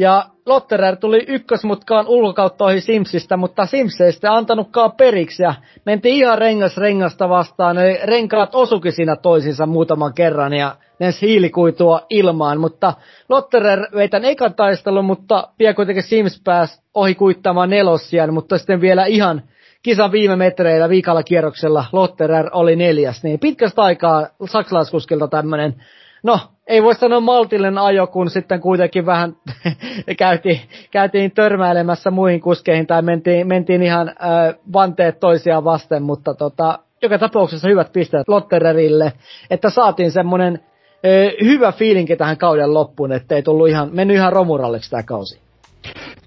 [0.00, 5.54] Ja Lotterer tuli ykkösmutkaan ulkokautta ohi Simsistä, mutta Sims ei sitten antanutkaan periksi ja
[5.86, 7.78] mentiin ihan rengas rengasta vastaan.
[7.78, 12.92] Eli renkaat osukin siinä toisinsa muutaman kerran ja ne hiilikuitua ilmaan, mutta
[13.28, 18.80] Lotterer vei tämän ekan taistelun, mutta pian kuitenkin Sims pääsi ohi kuittamaan nelossian, mutta sitten
[18.80, 19.42] vielä ihan
[19.82, 25.74] kisan viime metreillä viikalla kierroksella Lotterer oli neljäs, niin pitkästä aikaa saksalaiskuskilta tämmöinen
[26.22, 29.36] no, ei voi sanoa maltillinen ajo, kun sitten kuitenkin vähän
[30.18, 30.60] käytiin,
[30.90, 37.18] käytiin törmäilemässä muihin kuskeihin tai mentiin, mentiin ihan äh, vanteet toisiaan vasten, mutta tota, joka
[37.18, 39.12] tapauksessa hyvät pisteet Lottererille,
[39.50, 40.60] että saatiin semmoinen
[41.44, 45.40] hyvä fiilinki tähän kauden loppuun, ettei tullut ihan, mennyt ihan romuralliksi tämä kausi.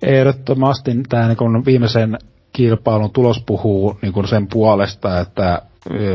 [0.02, 2.18] Ehdottomasti tämä niin viimeisen
[2.54, 5.62] kilpailun tulos puhuu niin sen puolesta, että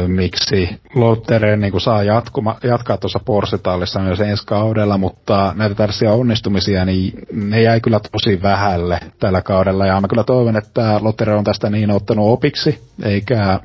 [0.07, 6.85] miksi Lottere niin saa jatkuma, jatkaa tuossa Porsche-tallissa myös ensi kaudella, mutta näitä tällaisia onnistumisia,
[6.85, 11.45] niin ne jäi kyllä tosi vähälle tällä kaudella, ja mä kyllä toivon, että Lottere on
[11.45, 13.61] tästä niin ottanut opiksi, eikä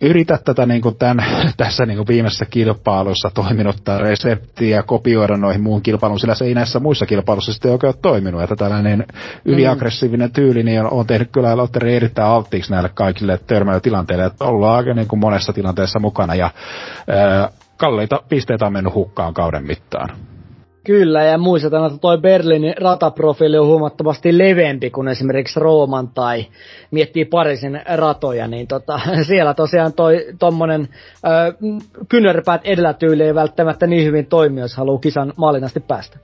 [0.00, 1.26] yritä tätä niin kuin tämän,
[1.56, 6.80] tässä niin kuin viimeisessä kilpailussa toiminutta reseptiä kopioida noihin muun kilpailuun, sillä se ei näissä
[6.80, 8.42] muissa kilpailuissa sitten oikein ole toiminut.
[8.42, 9.06] Että tällainen
[9.44, 14.76] yliaggressiivinen tyyli niin on, on tehnyt kyllä Lotteri erittäin alttiiksi näille kaikille törmäilytilanteille, että ollaan
[14.76, 16.50] aika niin kuin monessa tilanteessa mukana ja
[17.08, 20.08] ää, kalliita pisteitä on mennyt hukkaan kauden mittaan.
[20.86, 26.46] Kyllä, ja muistetaan, että toi Berliinin rataprofiili on huomattavasti leveämpi kuin esimerkiksi Rooman tai
[26.90, 30.88] miettii Pariisin ratoja, niin tota, siellä tosiaan toi tommonen
[31.26, 31.54] ö,
[32.08, 36.18] kynärpäät edellä tyyli ei välttämättä niin hyvin toimi, jos haluaa kisan maalin asti päästä.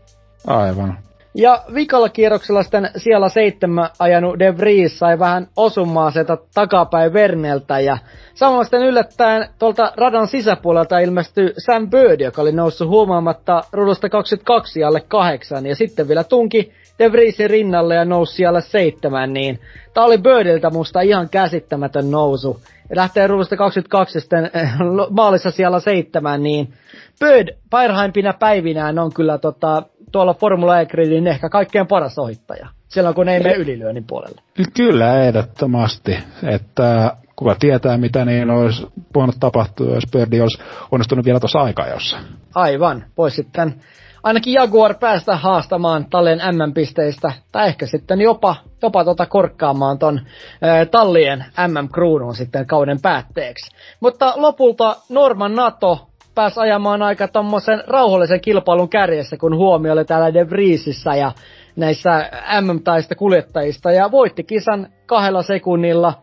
[0.46, 0.98] Aivan.
[1.34, 7.80] Ja vikalla kierroksella sitten siellä seitsemän ajanut De Vries sai vähän osumaa sieltä takapäin Verneltä
[7.80, 7.98] ja
[8.34, 14.84] samalla sitten yllättäen tuolta radan sisäpuolelta ilmestyi Sam Bird, joka oli noussut huomaamatta rudusta 22
[14.84, 19.60] alle kahdeksan ja sitten vielä tunki De Vriesin rinnalle ja nousi siellä seitsemän, niin
[19.94, 22.60] tää oli Birdiltä musta ihan käsittämätön nousu.
[22.90, 24.76] Ja lähtee rudusta 22 sitten äh,
[25.10, 26.72] maalissa siellä seitsemän, niin
[27.20, 30.86] Bird parhaimpina päivinään on kyllä tota, tuolla Formula e
[31.30, 32.68] ehkä kaikkein paras ohittaja.
[32.88, 34.42] Silloin kun ne ei mene ylilyönnin puolelle.
[34.76, 36.18] Kyllä, ehdottomasti.
[36.42, 42.16] Että kuka tietää, mitä niin olisi voinut tapahtua, jos Birdi olisi onnistunut vielä tuossa aikajossa.
[42.54, 43.04] Aivan.
[43.18, 43.74] Voisi sitten
[44.22, 50.20] ainakin Jaguar päästä haastamaan tallen M-pisteistä, tai ehkä sitten jopa, jopa tota korkkaamaan ton
[50.64, 53.76] ä, tallien MM-kruunun sitten kauden päätteeksi.
[54.00, 60.34] Mutta lopulta Norman Nato pääsi ajamaan aika tommosen rauhallisen kilpailun kärjessä, kun huomio oli täällä
[60.34, 61.32] De Vriesissä ja
[61.76, 62.30] näissä
[62.60, 66.14] MM-taista kuljettajista, ja voitti kisan kahdella sekunnilla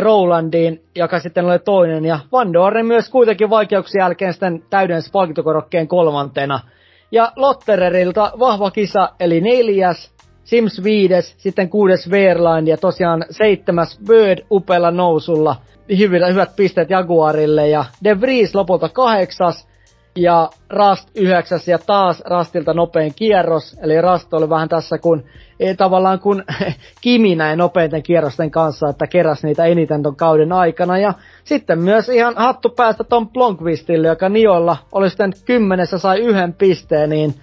[0.00, 5.88] Rolandiin, joka sitten oli toinen, ja Van Doren myös kuitenkin vaikeuksien jälkeen sitten täyden palkintokorokkeen
[5.88, 6.60] kolmantena.
[7.12, 14.46] Ja Lottererilta vahva kisa, eli neljäs, Sims viides, sitten kuudes Verline ja tosiaan seitsemäs Bird
[14.50, 15.56] upella nousulla–
[15.98, 19.68] hyvillä, hyvät pisteet Jaguarille ja De Vries lopulta kahdeksas
[20.16, 23.76] ja Rast yhdeksäs ja taas Rastilta nopein kierros.
[23.82, 25.24] Eli Rast oli vähän tässä kun
[25.60, 26.44] ei tavallaan kun
[27.00, 30.98] Kimi näin nopeiten kierrosten kanssa, että keräs niitä eniten ton kauden aikana.
[30.98, 31.14] Ja
[31.44, 37.10] sitten myös ihan hattu päästä ton Blomqvistille, joka Niolla oli sitten kymmenessä sai yhden pisteen,
[37.10, 37.34] niin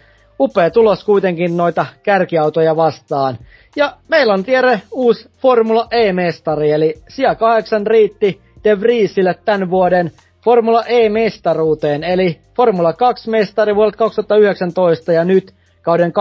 [0.44, 3.38] upea tulos kuitenkin noita kärkiautoja vastaan.
[3.76, 10.12] Ja meillä on tiedä uusi Formula E-mestari, eli sija kahdeksan riitti De Vriesille tämän vuoden
[10.44, 16.12] Formula E-mestaruuteen, eli Formula 2-mestari vuodelta 2019 ja nyt kauden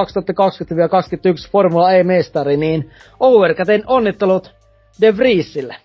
[1.47, 4.55] 2020-2021 Formula E-mestari, niin overkäteen onnittelut
[5.01, 5.77] De Vriesille.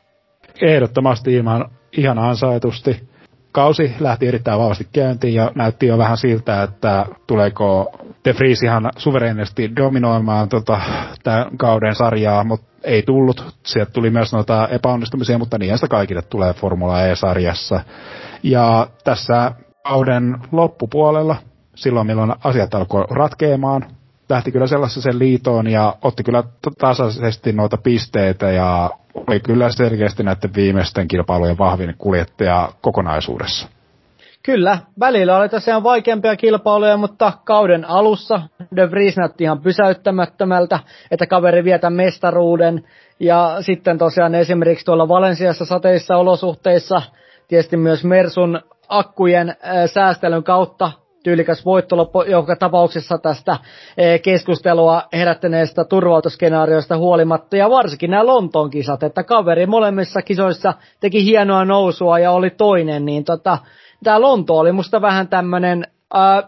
[0.61, 3.06] Ehdottomasti ihan, ihan ansaitusti.
[3.57, 7.91] Kausi lähti erittäin vahvasti käyntiin ja näytti jo vähän siltä, että tuleeko
[8.25, 10.81] De Vries ihan suvereenisti dominoimaan tota,
[11.23, 13.57] tämän kauden sarjaa, mutta ei tullut.
[13.65, 17.79] Sieltä tuli myös noita epäonnistumisia, mutta niinhän sitä kaikille tulee Formula E-sarjassa.
[18.43, 19.51] Ja tässä
[19.83, 21.35] kauden loppupuolella,
[21.75, 23.85] silloin milloin asiat alkoi ratkeamaan,
[24.29, 26.43] lähti kyllä sellaisen liitoon ja otti kyllä
[26.79, 28.89] tasaisesti noita pisteitä ja
[29.27, 33.67] oli kyllä selkeästi näiden viimeisten kilpailujen vahvin kuljettaja kokonaisuudessa.
[34.43, 38.41] Kyllä, välillä oli tosiaan vaikeampia kilpailuja, mutta kauden alussa
[38.75, 40.79] De Vries näytti ihan pysäyttämättömältä,
[41.11, 42.83] että kaveri vietä mestaruuden.
[43.19, 47.01] Ja sitten tosiaan esimerkiksi tuolla Valensiassa sateissa olosuhteissa,
[47.47, 49.55] tietysti myös Mersun akkujen
[49.85, 50.91] säästelyn kautta
[51.23, 53.57] tyylikäs voittoloppu joka tapauksessa tästä
[54.23, 57.57] keskustelua herättäneestä turvautoskenaarioista huolimatta.
[57.57, 63.05] Ja varsinkin nämä Lontoon kisat, että kaveri molemmissa kisoissa teki hienoa nousua ja oli toinen,
[63.05, 63.57] niin tota,
[64.03, 66.43] tämä Lonto oli musta vähän tämmöinen äh,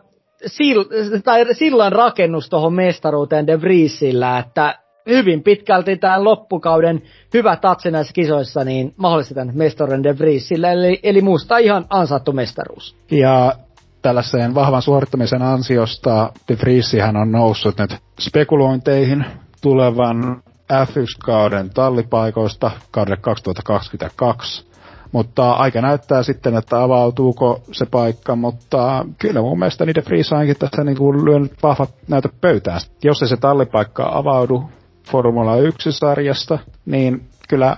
[0.55, 0.79] sil,
[1.23, 4.75] tai sillan rakennus tuohon mestaruuteen De Vriesillä, että
[5.09, 7.01] hyvin pitkälti tämän loppukauden
[7.33, 12.95] hyvä tatsi näissä kisoissa, niin mahdollistetaan mestaruuden De Vriesille, eli, eli musta ihan ansattu mestaruus.
[13.11, 13.55] Ja
[14.01, 19.25] tällaisen vahvan suorittamisen ansiosta De Vriesihän on noussut nyt spekulointeihin
[19.61, 20.43] tulevan
[20.73, 24.69] F1-kauden tallipaikoista kaudelle 2022.
[25.11, 30.55] Mutta aika näyttää sitten, että avautuuko se paikka, mutta kyllä mun mielestä niiden Freeze ainakin
[30.59, 32.79] tässä niin kuin lyönyt vahvat näytö pöytään.
[33.03, 34.63] Jos ei se tallipaikka avaudu
[35.11, 37.77] Formula 1-sarjasta, niin kyllä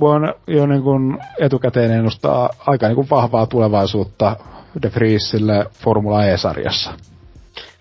[0.00, 4.36] voin jo niin kuin etukäteen ennustaa aika niin kuin vahvaa tulevaisuutta
[4.82, 6.92] De Vriesille Formula E-sarjassa.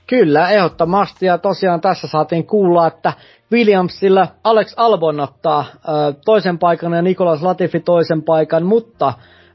[0.07, 1.25] Kyllä, ehdottomasti.
[1.25, 3.13] Ja tosiaan tässä saatiin kuulla, että
[3.51, 9.13] Williamsilla Alex Albon ottaa ö, toisen paikan ja Nikolas Latifi toisen paikan, mutta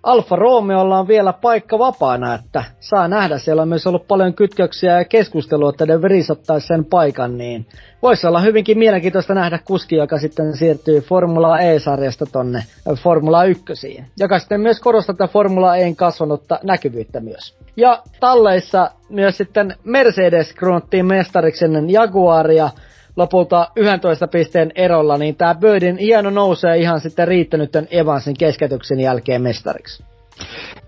[0.09, 3.39] Alfa Romeolla on vielä paikka vapaana, että saa nähdä.
[3.39, 7.67] Siellä on myös ollut paljon kytköksiä ja keskustelua, että De Vries ottaisi sen paikan, niin
[8.03, 12.65] voisi olla hyvinkin mielenkiintoista nähdä kuski, joka sitten siirtyy Formula E-sarjasta tonne
[13.03, 17.57] Formula 1, joka sitten myös korostaa tätä Formula E'n kasvanutta näkyvyyttä myös.
[17.77, 22.71] Ja talleissa myös sitten Mercedes kruunattiin mestariksi ennen Jaguaria,
[23.19, 29.01] lopulta 11 pisteen erolla, niin tämä Birdin hieno nousee ihan sitten riittänyt tämän Evansin keskeytyksen
[29.01, 30.05] jälkeen mestariksi.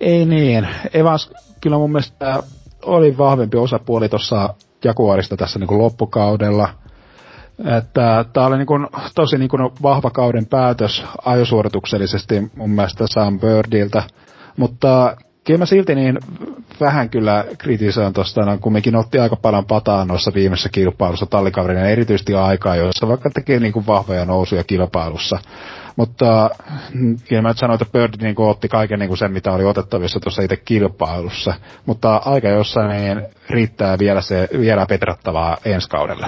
[0.01, 0.69] Ei niin.
[0.95, 2.43] Evans kyllä mun mielestä
[2.83, 4.55] oli vahvempi osapuoli tuossa
[4.85, 6.69] Jaguarista tässä niin kuin loppukaudella.
[7.79, 13.41] Että tämä oli niin kuin, tosi niin kuin vahva kauden päätös ajosuorituksellisesti mun mielestä Sam
[13.41, 14.03] Birdiltä,
[14.57, 16.19] mutta kyllä mä silti niin
[16.81, 21.89] vähän kyllä kritisoin tuosta, no, kun mekin otti aika paljon pataa noissa viimeisissä kilpailussa tallikaverina,
[21.89, 25.39] erityisesti aikaa, joissa vaikka tekee niin kuin vahvoja nousuja kilpailussa.
[25.97, 26.51] Mutta
[26.95, 29.65] mm, kyllä mä sanoin, että Bird niin kuin otti kaiken niin kuin sen, mitä oli
[29.65, 31.55] otettavissa tuossa itse kilpailussa.
[31.87, 36.27] Mutta aika jossain niin riittää vielä se vielä petrattavaa ensi kaudelle.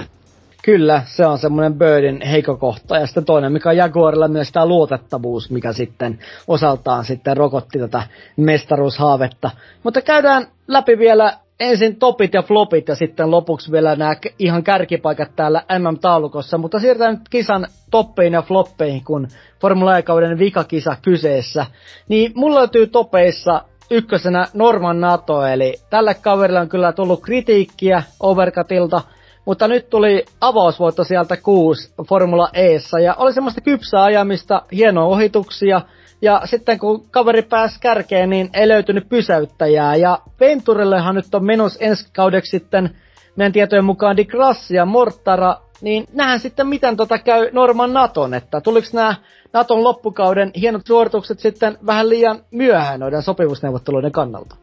[0.65, 2.97] Kyllä, se on semmoinen Birdin heikko kohta.
[2.97, 8.03] Ja sitten toinen, mikä on Jaguarilla myös tämä luotettavuus, mikä sitten osaltaan sitten rokotti tätä
[8.37, 9.51] mestaruushaavetta.
[9.83, 15.35] Mutta käydään läpi vielä ensin topit ja flopit ja sitten lopuksi vielä nämä ihan kärkipaikat
[15.35, 16.57] täällä MM-taulukossa.
[16.57, 19.27] Mutta siirrytään nyt kisan toppeihin ja floppeihin, kun
[19.61, 21.65] Formula E-kauden vikakisa kyseessä.
[22.09, 23.61] Niin mulla löytyy topeissa
[23.91, 29.01] ykkösenä Norman Nato, eli tälle kaverille on kyllä tullut kritiikkiä Overcutilta–
[29.45, 35.81] mutta nyt tuli avausvoitto sieltä kuusi Formula Eessä ja oli semmoista kypsää ajamista, hienoa ohituksia.
[36.21, 39.95] Ja sitten kun kaveri pääsi kärkeen, niin ei löytynyt pysäyttäjää.
[39.95, 42.95] Ja Venturellehan nyt on menossa ensi kaudeksi sitten
[43.35, 45.57] meidän tietojen mukaan Di Grassi ja Mortara.
[45.81, 49.15] Niin nähdään sitten, miten tota käy Norman Naton, että tuliko nämä
[49.53, 54.55] Naton loppukauden hienot suoritukset sitten vähän liian myöhään noiden sopimusneuvotteluiden kannalta?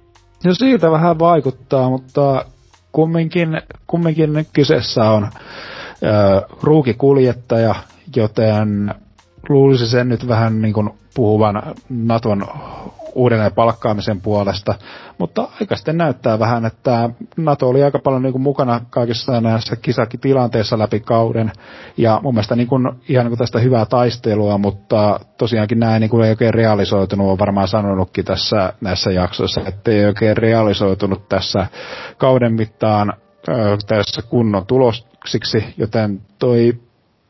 [0.44, 2.44] No siitä vähän vaikuttaa, mutta
[2.92, 5.28] kumminkin, kumminkin kyseessä on
[6.02, 7.74] ö, ruukikuljettaja,
[8.16, 8.94] joten
[9.48, 12.46] luulisi sen nyt vähän niin kuin puhuvan Naton
[13.14, 14.74] uudelleen palkkaamisen puolesta,
[15.18, 19.76] mutta aika sitten näyttää vähän, että NATO oli aika paljon niin kuin mukana kaikissa näissä
[19.76, 21.52] kisakitilanteissa läpi kauden,
[21.96, 26.10] ja mun mielestä niin kuin, ihan niin kuin tästä hyvää taistelua, mutta tosiaankin näin niin
[26.10, 31.66] kuin ei oikein realisoitunut, on varmaan sanonutkin tässä näissä jaksoissa, että ei oikein realisoitunut tässä
[32.18, 33.12] kauden mittaan
[33.86, 36.72] tässä kunnon tuloksiksi, joten toi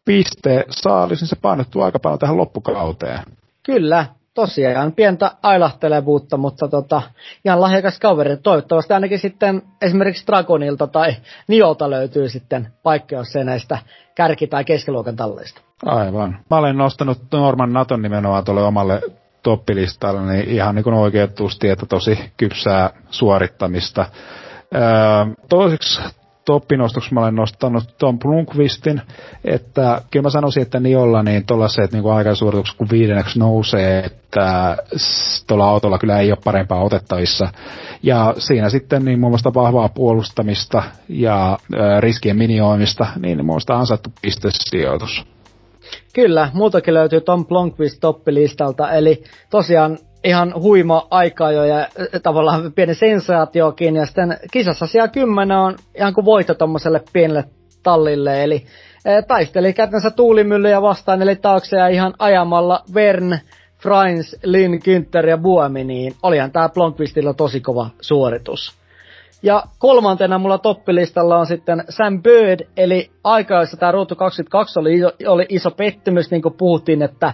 [0.05, 3.18] piste saalis, niin se painottuu aika paljon tähän loppukauteen.
[3.62, 7.03] Kyllä, tosiaan pientä ailahtelevuutta, mutta tota,
[7.45, 8.37] ihan lahjakas kaveri.
[8.37, 11.16] Toivottavasti ainakin sitten esimerkiksi Dragonilta tai
[11.49, 13.78] Niolta löytyy sitten paikka, jos se näistä
[14.14, 15.61] kärki- tai keskiluokan talleista.
[15.87, 16.39] Aivan.
[16.51, 19.01] Mä olen nostanut Norman Naton nimenomaan tuolle omalle
[19.43, 24.07] toppilistalla, niin ihan niin oikeutusti, että tosi kypsää suorittamista.
[24.74, 24.81] Öö,
[25.49, 26.03] toiseksi
[26.51, 29.03] toppinostoksi mä olen nostanut Tom Blomqvistin,
[29.44, 34.76] että kyllä mä sanoisin, että Niolla niin tuollaiset niin aikasuoritukset kun viidenneksi nousee, että
[35.46, 37.48] tuolla autolla kyllä ei ole parempaa otettavissa.
[38.03, 43.78] Ja siinä sitten niin muun muassa vahvaa puolustamista ja ää, riskien minioimista, niin muun muassa
[43.78, 45.24] ansaittu pistesijoitus.
[46.14, 51.88] Kyllä, muutakin löytyy Tom Blomqvist toppilistalta, eli tosiaan ihan huima aika jo ja
[52.22, 53.96] tavallaan pieni sensaatiokin.
[53.96, 57.44] Ja sitten kisassa siellä kymmenen on ihan kuin voitto tuommoiselle pienelle
[57.82, 58.44] tallille.
[58.44, 58.66] Eli
[59.04, 63.38] e, taisteli kätensä tuulimyllyjä vastaan, eli taakse ja ihan ajamalla Vern,
[63.82, 68.80] Frans, Lin, Günther ja Buemi, niin olihan tämä Blomqvistilla tosi kova suoritus.
[69.43, 74.95] Ja kolmantena mulla toppilistalla on sitten Sam Bird, eli aika, jossa tämä Ruutu 22 oli
[74.95, 77.32] iso, oli iso pettymys, niin kuin puhuttiin, että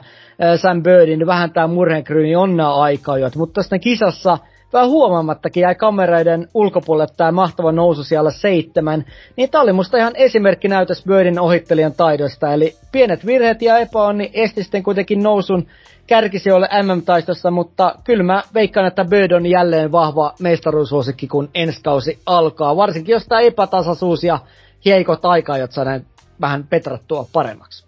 [0.57, 4.39] Sam Birdin vähän tämä murhenkryyni on nämä aikajot, mutta sitten kisassa
[4.73, 9.05] vähän huomaamattakin jäi kameroiden ulkopuolelle tämä mahtava nousu siellä seitsemän,
[9.37, 14.63] niin tämä oli musta ihan esimerkkinäytös Birdin ohittelijan taidosta, eli pienet virheet ja epäonni esti
[14.63, 15.67] sitten kuitenkin nousun
[16.07, 22.19] kärkisijoille MM-taistossa, mutta kyllä mä veikkaan, että Bird on jälleen vahva mestaruussuosikki, kun ensi kausi
[22.27, 22.77] alkaa.
[22.77, 24.39] Varsinkin jos tämä epätasaisuus ja
[24.87, 26.07] heikot aikajot saadaan
[26.41, 27.87] vähän petrattua paremmaksi.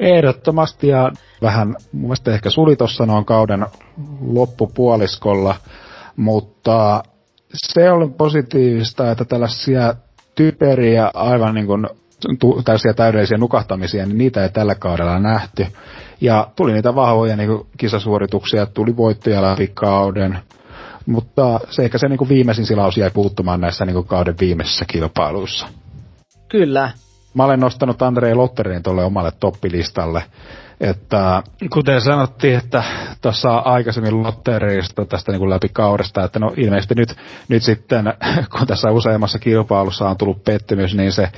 [0.00, 1.10] Ehdottomasti ja
[1.42, 3.66] vähän mun mielestä ehkä suli tuossa noin kauden
[4.20, 5.54] loppupuoliskolla,
[6.16, 7.02] mutta
[7.54, 9.94] se on positiivista, että tällaisia
[10.34, 11.86] typeriä aivan niin kuin
[12.64, 15.66] tällaisia täydellisiä nukahtamisia, niin niitä ei tällä kaudella nähty.
[16.20, 20.38] Ja tuli niitä vahvoja niin kuin kisasuorituksia, tuli voittoja läpi kauden,
[21.06, 24.84] mutta se ehkä se niin kuin viimeisin silaus jäi puuttumaan näissä niin kuin kauden viimeisissä
[24.88, 25.66] kilpailuissa.
[26.48, 26.90] Kyllä.
[27.34, 30.22] Mä olen nostanut Andrei Lotterin tuolle omalle toppilistalle.
[30.80, 31.42] Että
[31.72, 32.84] kuten sanottiin, että
[33.22, 37.16] tuossa aikaisemmin Lotterista tästä niin kuin läpi kaudesta, että no ilmeisesti nyt,
[37.48, 38.04] nyt sitten,
[38.58, 41.28] kun tässä useammassa kilpailussa on tullut pettymys, niin se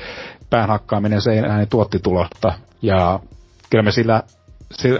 [0.50, 2.52] päänhakkaaminen se ei tuotti tulosta.
[2.82, 3.20] Ja
[3.70, 4.37] kyllä me sillä, sillä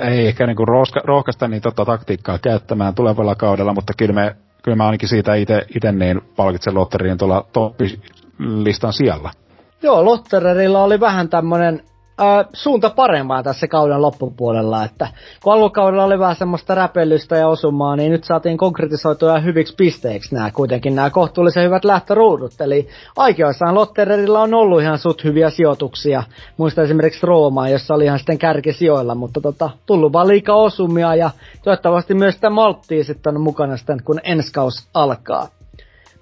[0.01, 4.37] ei ehkä niin kuin rohka, rohkaista niin tota taktiikkaa käyttämään tulevalla kaudella, mutta kyllä me
[4.63, 9.31] kyllä mä ainakin siitä itse niin palkitsen Lotterin tuolla toppilistan sijalla.
[9.83, 11.83] Joo, Lottererilla oli vähän tämmönen
[12.21, 15.09] äh, suunta parempaa tässä kauden loppupuolella, että
[15.43, 20.51] kun alkukaudella oli vähän semmoista räpellystä ja osumaa, niin nyt saatiin konkretisoitua hyviksi pisteiksi nämä
[20.51, 26.23] kuitenkin nämä kohtuullisen hyvät lähtöruudut, eli aikeoissaan Lottererilla on ollut ihan sut hyviä sijoituksia,
[26.57, 31.31] muista esimerkiksi Roomaa, jossa oli ihan sitten kärkisijoilla, mutta tota, tullut vaan liikaa osumia ja
[31.65, 35.49] toivottavasti myös sitä malttia sitten on mukana sitten, kun enskaus alkaa.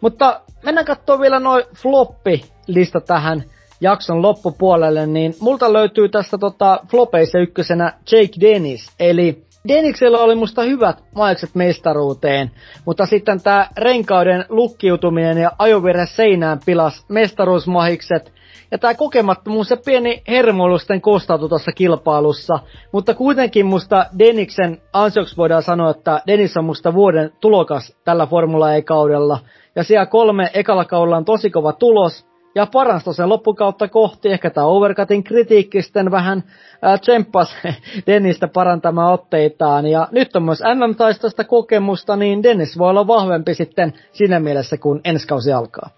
[0.01, 3.45] Mutta mennään katsomaan vielä noin floppi-lista tähän
[3.81, 10.63] jakson loppupuolelle, niin multa löytyy tästä tota, flopeissa ykkösenä Jake Dennis, eli Deniksellä oli musta
[10.63, 12.51] hyvät maikset mestaruuteen,
[12.85, 18.33] mutta sitten tämä renkauden lukkiutuminen ja ajovirhe seinään pilas mestaruusmahikset,
[18.71, 22.59] ja tämä kokemattomuus ja pieni hermoilusten kostautui tuossa kilpailussa,
[22.93, 28.75] mutta kuitenkin musta Deniksen ansioksi voidaan sanoa, että Denis on musta vuoden tulokas tällä Formula
[28.75, 29.39] E-kaudella,
[29.77, 32.26] ja siellä kolme ekalla kaudella on tosi kova tulos,
[32.57, 34.33] ja paransi sen loppukautta kohti.
[34.33, 36.43] Ehkä tämä Overcutin kritiikki sitten vähän
[36.85, 37.57] äh, tsemppas
[38.07, 39.87] Dennistä parantamaan otteitaan.
[39.87, 45.01] Ja nyt on myös MM-taistosta kokemusta, niin Dennis voi olla vahvempi sitten siinä mielessä, kun
[45.05, 45.91] ensi kausi alkaa.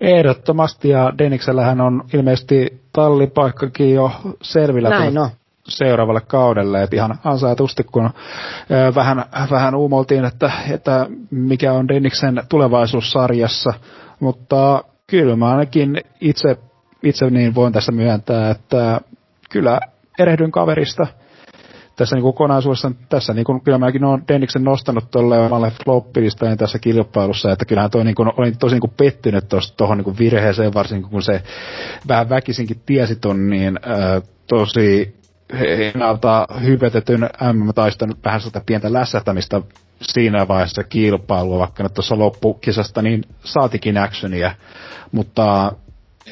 [0.00, 4.10] Ehdottomasti, ja Denniksellähän on ilmeisesti tallipaikkakin jo
[4.42, 5.30] selvillä Näin no.
[5.68, 6.82] seuraavalle kaudelle.
[6.82, 8.10] Et ihan ansaitusti, kun
[8.94, 13.72] vähän, vähän uumoltiin, että, että mikä on Denniksen tulevaisuus sarjassa.
[14.20, 16.56] Mutta kyllä mä ainakin itse,
[17.02, 19.00] itse niin voin tässä myöntää, että
[19.50, 19.80] kyllä
[20.18, 21.06] erehdyn kaverista.
[21.96, 26.78] Tässä niin kokonaisuudessa, tässä niin kuin, kyllä mäkin olen Denniksen nostanut tuolle omalle floppilistaan tässä
[26.78, 29.44] kilpailussa, että kyllähän toi niin kuin, olin tosi niin kuin pettynyt
[29.76, 31.42] tuohon niin virheeseen, varsinkin kun se
[32.08, 35.16] vähän väkisinkin tiesi ton, niin äh, tosi
[35.94, 37.20] ennalta hypetetyn
[37.52, 39.62] MM-taiston vähän sitä pientä lässähtämistä
[40.02, 44.54] siinä vaiheessa kilpailua, vaikka nyt tuossa loppukisasta niin saatikin actionia,
[45.12, 45.72] mutta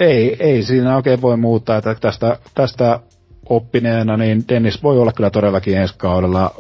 [0.01, 3.01] ei, ei siinä oikein voi muuta, että tästä, tästä
[3.49, 6.55] oppineena, niin Dennis voi olla kyllä todellakin ensi kaudella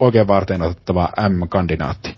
[0.00, 2.16] oikein varten otettava M-kandidaatti.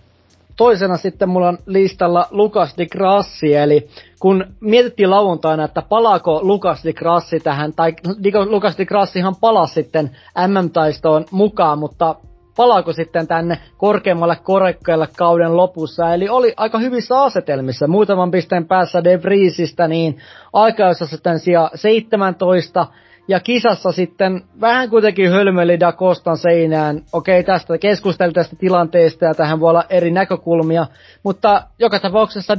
[0.57, 3.89] Toisena sitten mulla on listalla Lukas de Grassi, eli
[4.21, 7.95] kun mietittiin lauantaina, että palaako Lukas de Grassi tähän, tai
[8.47, 10.11] Lukas de Grassihan palasi sitten
[10.49, 12.15] MM-taistoon mukaan, mutta
[12.57, 16.15] palaako sitten tänne korkeammalle korekkeelle kauden lopussa.
[16.15, 17.87] Eli oli aika hyvissä asetelmissa.
[17.87, 20.19] Muutaman pisteen päässä De Vriesistä, niin
[20.53, 22.87] aikaisessa sitten sija 17.
[23.29, 27.01] ja kisassa sitten vähän kuitenkin hölmöili Da Costan seinään.
[27.13, 30.87] Okei, tästä keskusteli tästä tilanteesta ja tähän voi olla eri näkökulmia,
[31.23, 32.59] mutta joka tapauksessa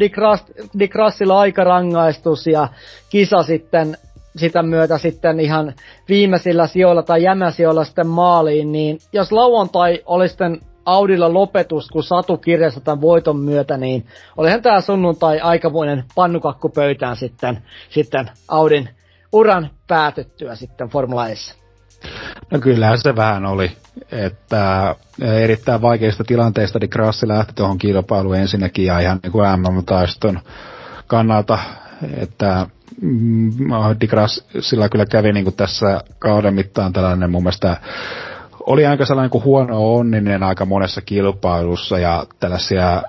[0.80, 2.68] Dick, Russilla aika rangaistus ja
[3.10, 3.98] kisa sitten
[4.36, 5.74] sitä myötä sitten ihan
[6.10, 12.38] viimeisillä sijoilla tai jämäsijoilla sitten maaliin, niin jos lauantai oli sitten Audilla lopetus, kun Satu
[12.38, 14.06] kirjasi tämän voiton myötä, niin
[14.38, 18.90] olihan tämä sunnuntai aikamoinen pannukakku pöytään sitten, sitten Audin
[19.32, 21.56] uran päätettyä sitten Formula S.
[22.52, 23.72] No kyllähän se vähän oli,
[24.12, 30.40] että erittäin vaikeista tilanteista Di Grassi lähti tuohon kilpailuun ensinnäkin ja ihan niin kuin MM-taiston
[31.08, 31.60] kannalta,
[32.18, 32.68] että
[33.02, 33.52] mm,
[34.02, 37.78] Di Grassilla kyllä kävi niin kuin tässä kauden mittaan tällainen mun mielestä
[38.66, 43.04] oli aika sellainen kuin huono onninen aika monessa kilpailussa ja tällaisia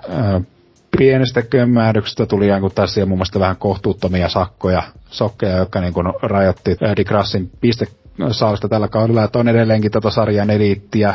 [0.97, 6.77] pienestä kömmähdyksestä tuli jonkun tässä mun mielestä vähän kohtuuttomia sakkoja, sokkeja, jotka niin kuin rajoitti
[6.81, 11.13] Eddie Grassin pistesaalista tällä kaudella, että on edelleenkin tätä sarjan eliittiä,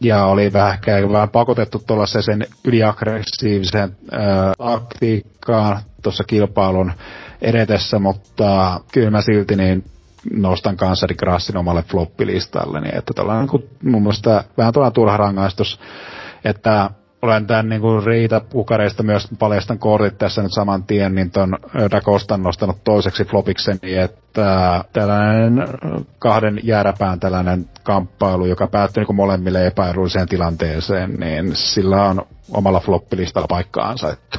[0.00, 4.20] ja oli vähän, ehkä vähän pakotettu sen yliaggressiiviseen äh,
[4.58, 6.92] aktiikkaan tuossa kilpailun
[7.42, 9.84] edetessä, mutta kyllä mä silti niin
[10.32, 15.80] nostan kanssa Grassin omalle floppilistalle, niin että tällainen niin mun mielestä vähän tuolla turha rangaistus,
[16.44, 16.90] että
[17.22, 21.58] olen tämän niin kuin Riita Pukareista myös paljastan kortit tässä nyt saman tien, niin ton
[21.90, 25.68] Dakostan nostanut toiseksi flopikseni, että tällainen
[26.18, 33.48] kahden jääräpään tällainen kamppailu, joka päättyi niin molemmille epäedulliseen tilanteeseen, niin sillä on omalla floppilistalla
[33.48, 34.38] paikka ansaittu.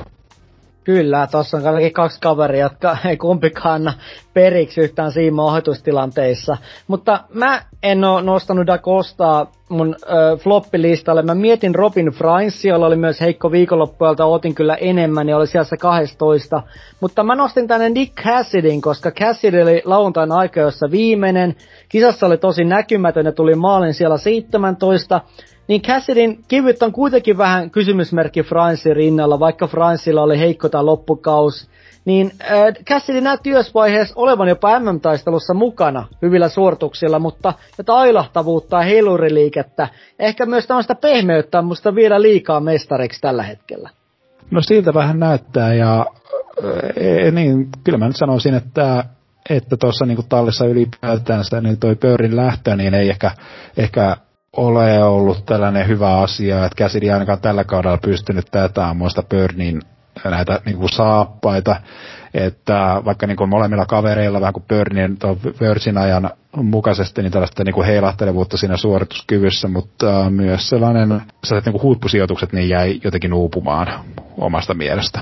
[0.90, 3.94] Kyllä, tuossa on kaikki kaksi kaveria, jotka ei kumpikaan anna
[4.34, 6.58] periksi yhtään siinä ohitustilanteissa.
[6.88, 11.22] Mutta mä en oo nostanut Da Costaa mun ö, floppilistalle.
[11.22, 15.48] Mä mietin Robin Frines, jolla oli myös heikko viikonloppu, jolta otin kyllä enemmän ja oli
[15.48, 16.64] siellä 12.
[17.00, 21.56] Mutta mä nostin tänne Nick Cassidin, koska Cassidy oli lauantain aika, jossa viimeinen.
[21.90, 25.22] Kisassa oli tosi näkymätön ja tuli maalin siellä 17
[25.70, 31.70] niin Cassidin kivyt on kuitenkin vähän kysymysmerkki Fransin rinnalla, vaikka Fransilla oli heikko tämä loppukaus.
[32.10, 38.84] Niin äh, Cassidy näytti vaiheessa olevan jopa MM-taistelussa mukana hyvillä suorituksilla, mutta tätä ailahtavuutta ja
[38.84, 39.88] heiluriliikettä,
[40.20, 43.90] ehkä myös tämmöistä pehmeyttä on musta vielä liikaa mestariksi tällä hetkellä.
[44.52, 46.06] No siltä vähän näyttää ja
[46.96, 49.04] e, niin, kyllä mä nyt sanoisin, että
[49.50, 53.32] että tuossa niin tallissa ylipäätään niin toi pöyrin lähtö, niin ei ehkä,
[53.78, 54.18] ehkä
[54.58, 59.82] ole ollut tällainen hyvä asia, että käsidi ainakaan tällä kaudella pystynyt tätä aamuista Burnin
[60.26, 61.76] näitä niin kuin saappaita,
[62.34, 65.18] että vaikka niin kuin molemmilla kavereilla vähän kuin Burnin
[65.60, 71.72] Pörsin ajan mukaisesti niin tällaista niin kuin heilahtelevuutta siinä suorituskyvyssä, mutta myös sellainen sellaiset niin
[71.72, 73.88] kuin huippusijoitukset niin jäi jotenkin uupumaan
[74.38, 75.20] omasta mielestä.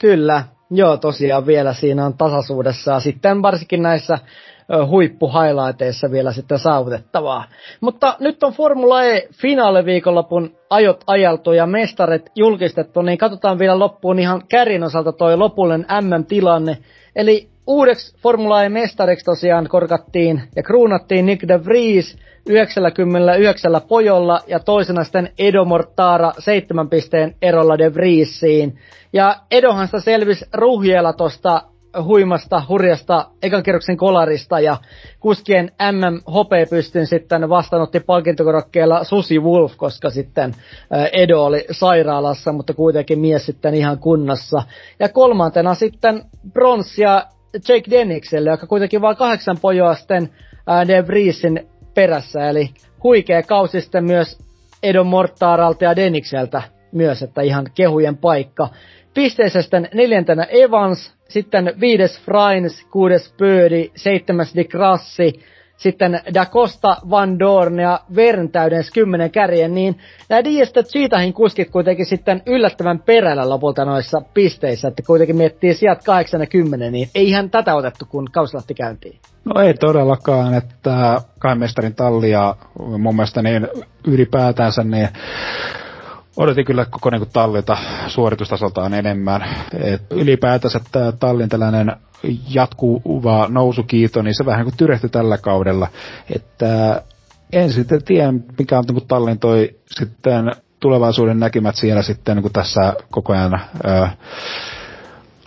[0.00, 3.00] Kyllä, joo tosiaan vielä siinä on tasaisuudessa.
[3.00, 4.18] Sitten varsinkin näissä
[4.86, 7.44] huippuhighlighteissa vielä sitten saavutettavaa.
[7.80, 14.18] Mutta nyt on Formula E finaaliviikonlopun ajot ajaltu ja mestaret julkistettu, niin katsotaan vielä loppuun
[14.18, 16.78] ihan kärin osalta toi lopullinen MM-tilanne.
[17.16, 25.04] Eli uudeksi Formula E-mestariksi tosiaan korkattiin ja kruunattiin Nick de Vries 99 pojolla ja toisena
[25.04, 28.78] sitten Edo Mortara 7 pisteen erolla de Vriesiin.
[29.12, 31.62] Ja Edohan selvisi ruhjella tuosta
[32.02, 34.76] huimasta, hurjasta ekan kerroksen kolarista ja
[35.20, 40.54] kuskien MM Hope pystyn sitten vastaanotti palkintokorokkeella Susi Wolf, koska sitten
[41.12, 44.62] Edo oli sairaalassa, mutta kuitenkin mies sitten ihan kunnassa.
[44.98, 46.22] Ja kolmantena sitten
[46.52, 47.22] bronssia
[47.68, 50.30] Jake Dennikselle, joka kuitenkin vain kahdeksan pojoa sitten
[50.88, 52.70] De Vriesin perässä, eli
[53.02, 54.38] huikea kausi sitten myös
[54.82, 58.68] Edo Mortaaralta ja Dennikseltä myös, että ihan kehujen paikka.
[59.16, 65.32] Pisteessä sitten neljäntenä Evans, sitten viides Frains, kuudes Pödi, seitsemäs Di Grassi,
[65.76, 69.98] sitten Da Costa, Van Dorn ja Vern täydens kymmenen kärjen, niin
[70.28, 76.04] nämä Diestä Cheetahin kuskit kuitenkin sitten yllättävän perällä lopulta noissa pisteissä, että kuitenkin miettii sijat
[76.04, 79.18] 8 ja 10, niin ei ihan tätä otettu, kun kausilahti käyntiin.
[79.44, 83.68] No ei todellakaan, että kahden mestarin tallia mun mielestä niin
[84.06, 85.08] ylipäätänsä niin
[86.36, 87.76] odotin kyllä koko niin tallilta
[88.08, 89.44] suoritustasoltaan enemmän.
[89.82, 91.96] Et ylipäätänsä tämä tallin tällainen
[92.48, 95.88] jatkuva nousukiito, niin se vähän kuin tyrehtyi tällä kaudella.
[96.34, 97.02] Että
[97.52, 102.94] en sitten tiedä, mikä on niin tallin toi sitten tulevaisuuden näkymät siellä sitten niin tässä
[103.10, 104.16] koko ajan ää,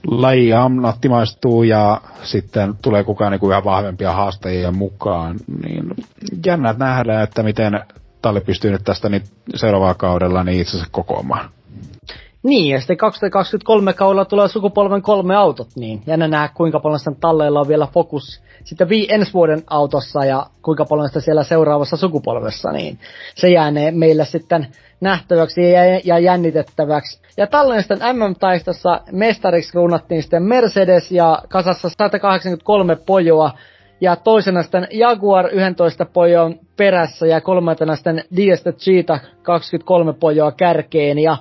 [0.08, 5.36] laji ammattimaistuu ja sitten tulee kukaan niin kuin ihan vahvempia haastajia mukaan.
[5.64, 5.84] Niin
[6.46, 7.80] jännät nähdään, että miten
[8.22, 9.24] Talli pystyy nyt tästä niin
[9.56, 11.50] seuraavaa kaudella niin itse asiassa kokoamaan.
[12.44, 17.16] Niin, ja sitten 2023 kaudella tulee sukupolven kolme autot, niin jännä nähdä kuinka paljon sitten
[17.16, 21.98] talleilla on vielä fokus sitten vii ensi vuoden autossa ja kuinka paljon sitä siellä seuraavassa
[21.98, 23.00] sukupolvessa, niin
[23.36, 24.68] se jäänee meille sitten
[25.02, 25.62] nähtäväksi
[26.04, 27.22] ja jännitettäväksi.
[27.38, 33.52] Ja Tallinnan MM-taistossa mestariksi ruunattiin sitten Mercedes ja kasassa 183 pojoa,
[34.02, 41.20] ja toisena sitten Jaguar 11 pojoa perässä ja kolmantena sitten Diesta Cheetah 23 pojoa kärkeen.
[41.20, 41.38] Ja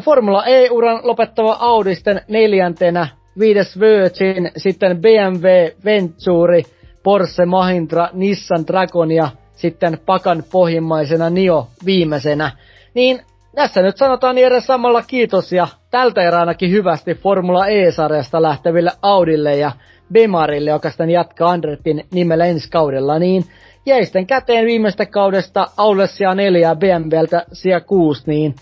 [0.00, 5.46] Formula E-uran lopettava Audi sitten neljäntenä, viides Virgin, sitten BMW
[5.84, 6.62] Venturi,
[7.02, 12.50] Porsche Mahindra, Nissan Dragon ja sitten Pakan pohjimmaisena Nio viimeisenä.
[12.94, 13.20] Niin
[13.54, 19.56] tässä nyt sanotaan Jere samalla kiitos ja tältä erää ainakin hyvästi Formula E-sarjasta lähteville Audille
[19.56, 19.72] ja
[20.12, 23.44] Bemarille, joka sitten jatkaa Andretin nimellä ensi kaudella, niin
[23.86, 28.54] jäi sitten käteen viimeistä kaudesta Audille sija 4 ja BMWltä sija 6, niin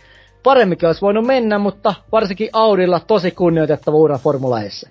[0.43, 4.91] paremminkin olisi voinut mennä, mutta varsinkin Audilla tosi kunnioitettava ura Formula Eessä.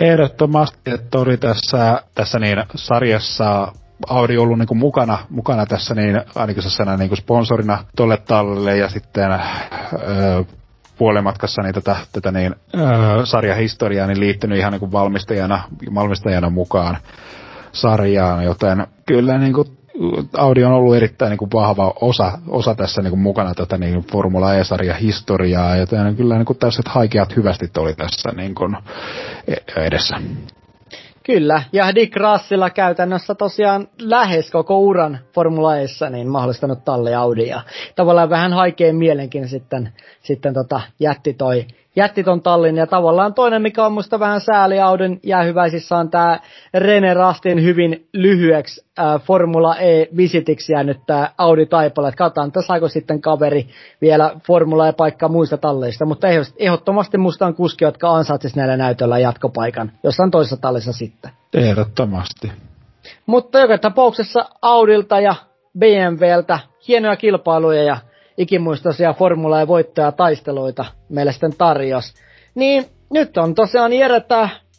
[0.00, 3.72] Ehdottomasti, että oli tässä, tässä niin sarjassa
[4.08, 6.62] Audi ollut niin mukana, mukana tässä niin ainakin
[6.98, 10.42] niin sponsorina tolle tallille ja sitten öö,
[11.02, 15.62] puolimatkassa niin tätä, tätä niin, öö, sarjahistoriaa niin liittynyt ihan niin kuin valmistajana,
[15.94, 16.98] valmistajana mukaan
[17.72, 19.68] sarjaan, joten kyllä niin kuin
[20.36, 24.04] Audi on ollut erittäin niin kuin vahva osa, osa tässä niin kuin mukana tätä niin
[24.12, 28.76] Formula E-sarjan historiaa, joten kyllä niin kuin tällaiset haikeat hyvästi oli tässä niin kuin
[29.48, 30.16] e-, edessä.
[31.24, 37.46] Kyllä, ja Dick Russilla käytännössä tosiaan lähes koko uran Formula Eissa niin mahdollistanut talli Audi.
[37.48, 37.60] Ja
[37.96, 39.92] tavallaan vähän haikeen mielenkin sitten,
[40.22, 41.66] sitten tota, jätti toi
[41.96, 42.76] jätti ton tallin.
[42.76, 46.38] Ja tavallaan toinen, mikä on musta vähän sääli Audin jäähyväisissä, on tämä
[46.74, 52.08] Rene Rastin hyvin lyhyeksi äh, Formula E-visitiksi jäänyt tämä Audi Taipale.
[52.08, 53.66] Että katsotaan, että saako sitten kaveri
[54.00, 56.04] vielä Formula E-paikkaa muista talleista.
[56.04, 56.26] Mutta
[56.56, 61.30] ehdottomasti musta on kuski, jotka ansaitsisivat näillä näytöllä jatkopaikan jossain toisessa tallissa sitten.
[61.54, 62.52] Ehdottomasti.
[63.26, 65.34] Mutta joka tapauksessa Audilta ja
[65.78, 67.96] BMWltä hienoja kilpailuja ja
[68.38, 72.14] ikimuistoisia formula- ja voittajataisteluita meille sitten tarjos.
[72.54, 74.22] Niin nyt on tosiaan Jere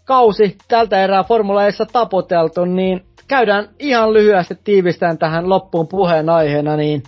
[0.05, 6.75] kausi tältä erää Formula Eissa tapoteltu, niin käydään ihan lyhyesti tiivistään tähän loppuun puheen aiheena,
[6.75, 7.03] niin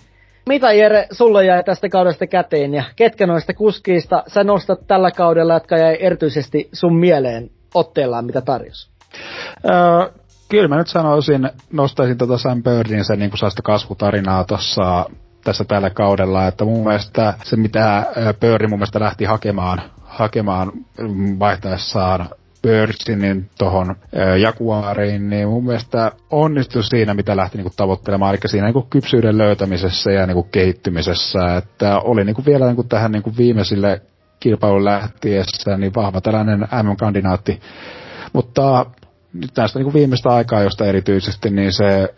[0.48, 5.54] mitä Jere sulle jäi tästä kaudesta käteen ja ketkä noista kuskiista sä nostat tällä kaudella,
[5.54, 8.90] jotka jäi erityisesti sun mieleen otteellaan, mitä tarjosi?
[9.64, 10.12] Öö,
[10.48, 13.30] kyllä mä nyt sanoisin, nostaisin tuota Sam Birdin sen niin
[13.62, 15.06] kasvutarinaa tuossa
[15.46, 18.06] tässä tällä kaudella, että mun mielestä se mitä
[18.40, 20.72] Pörri mun mielestä lähti hakemaan, hakemaan
[21.38, 22.28] vaihtaessaan
[22.62, 23.96] Börsinin tuohon
[24.42, 30.12] Jaguariin, niin mun mielestä onnistui siinä, mitä lähti niinku tavoittelemaan, eli siinä niinku kypsyyden löytämisessä
[30.12, 34.02] ja niinku kehittymisessä, että oli niinku vielä niinku tähän niinku viimeisille
[34.40, 37.60] kilpailun lähtiessä niin vahva tällainen MM-kandidaatti,
[38.32, 38.86] mutta
[39.54, 42.14] tästä niin viimeistä aikaa, josta erityisesti niin se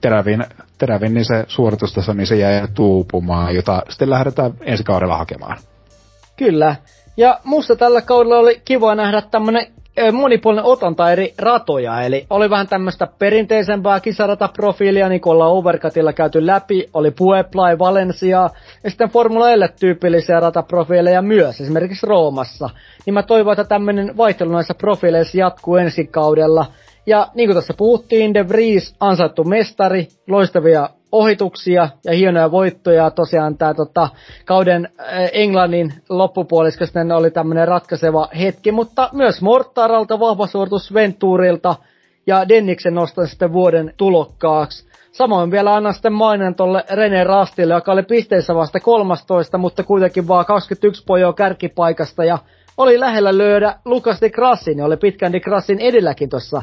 [0.00, 0.44] terävin,
[0.78, 5.58] terävin niin se suoritustaso, niin se jäi tuupumaan, jota sitten lähdetään ensi kaudella hakemaan.
[6.36, 6.76] Kyllä.
[7.16, 9.66] Ja musta tällä kaudella oli kiva nähdä tämmönen
[10.12, 16.46] monipuolinen otanta eri ratoja, eli oli vähän tämmöistä perinteisempää kisarataprofiilia, niin kuin ollaan Overcutilla käyty
[16.46, 18.50] läpi, oli Puebla Valencia,
[18.84, 22.70] ja sitten Formula L tyypillisiä rataprofiileja myös, esimerkiksi Roomassa.
[23.06, 26.66] Niin mä toivon, että tämmöinen vaihtelu näissä profiileissa jatkuu ensi kaudella,
[27.06, 33.10] ja niin kuin tässä puhuttiin, De Vries ansaittu mestari, loistavia ohituksia ja hienoja voittoja.
[33.10, 34.08] Tosiaan tämä tota,
[34.44, 34.88] kauden
[35.32, 41.74] Englannin loppupuoliska sitten oli tämmöinen ratkaiseva hetki, mutta myös Mortaralta vahva suoritus Venturilta
[42.26, 44.88] ja Denniksen nostan sitten vuoden tulokkaaksi.
[45.12, 50.28] Samoin vielä annan sitten maineen tuolle René Rastille, joka oli pisteissä vasta 13, mutta kuitenkin
[50.28, 52.38] vaan 21 pojoa kärkipaikasta ja
[52.76, 56.62] oli lähellä löydä Lukas de Grassin, oli pitkän de Grassin edelläkin tuossa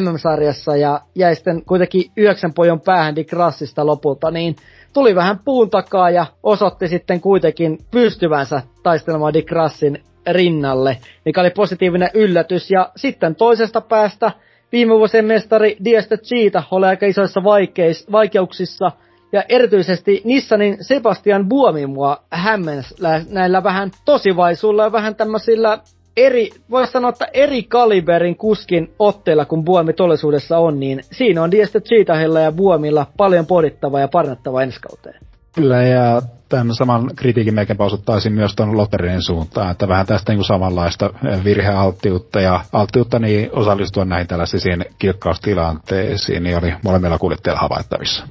[0.00, 3.32] MM-sarjassa ja jäi sitten kuitenkin yhdeksän pojon päähän Dick
[3.76, 4.56] lopulta, niin
[4.92, 11.50] tuli vähän puun takaa ja osoitti sitten kuitenkin pystyvänsä taistelemaan Dick Rassin rinnalle, mikä oli
[11.50, 12.70] positiivinen yllätys.
[12.70, 14.32] Ja sitten toisesta päästä
[14.72, 18.90] viime vuosien mestari Diesta Cheetah oli aika isoissa vaikeis, vaikeuksissa,
[19.32, 22.94] ja erityisesti Nissanin Sebastian Buomi mua hämmens
[23.30, 25.78] näillä vähän tosivaisuilla ja vähän tämmöisillä
[26.16, 31.50] eri, voisi sanoa, että eri kaliberin kuskin otteilla, kun Buomi todellisuudessa on, niin siinä on
[31.50, 35.20] Dieste Cheetahilla ja Buomilla paljon podittavaa ja parannettavaa ensi kauteen.
[35.54, 40.38] Kyllä, ja tämän saman kritiikin melkeinpä osoittaisin myös tuon Lotterinin suuntaan, että vähän tästä niin
[40.38, 41.10] kuin samanlaista
[41.44, 48.26] virhealttiutta ja alttiutta niin osallistua näihin tällaisiin kilkkaustilanteisiin, niin oli molemmilla kuljettajilla havaittavissa.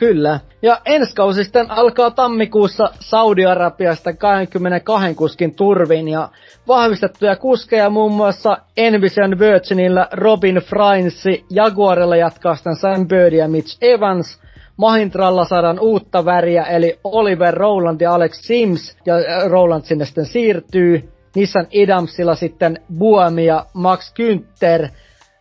[0.00, 0.40] Kyllä.
[0.62, 6.28] Ja ensi kausi sitten alkaa tammikuussa Saudi-Arabiasta 22 kuskin turvin ja
[6.68, 13.78] vahvistettuja kuskeja muun muassa Envision Virginillä Robin Frainsi, Jaguarilla jatkaa sitten Sam Bird ja Mitch
[13.80, 14.40] Evans,
[14.76, 20.26] Mahintralla saadaan uutta väriä, eli Oliver Rowland ja Alex Sims, ja äh, Rowland sinne sitten
[20.26, 21.08] siirtyy.
[21.34, 24.88] Nissan Idamsilla sitten Buami ja Max Günther,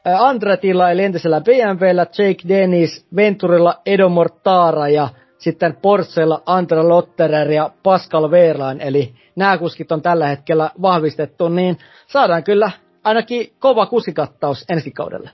[0.06, 7.70] Andretilla eli entisellä BMWllä Jake Dennis, Venturilla Edo Mortara ja sitten Porschella Andre Lotterer ja
[7.84, 11.78] Pascal Wehrlein, eli nämä kuskit on tällä hetkellä vahvistettu, niin
[12.08, 12.72] saadaan kyllä
[13.04, 15.30] ainakin kova kusikattaus ensi kaudelle.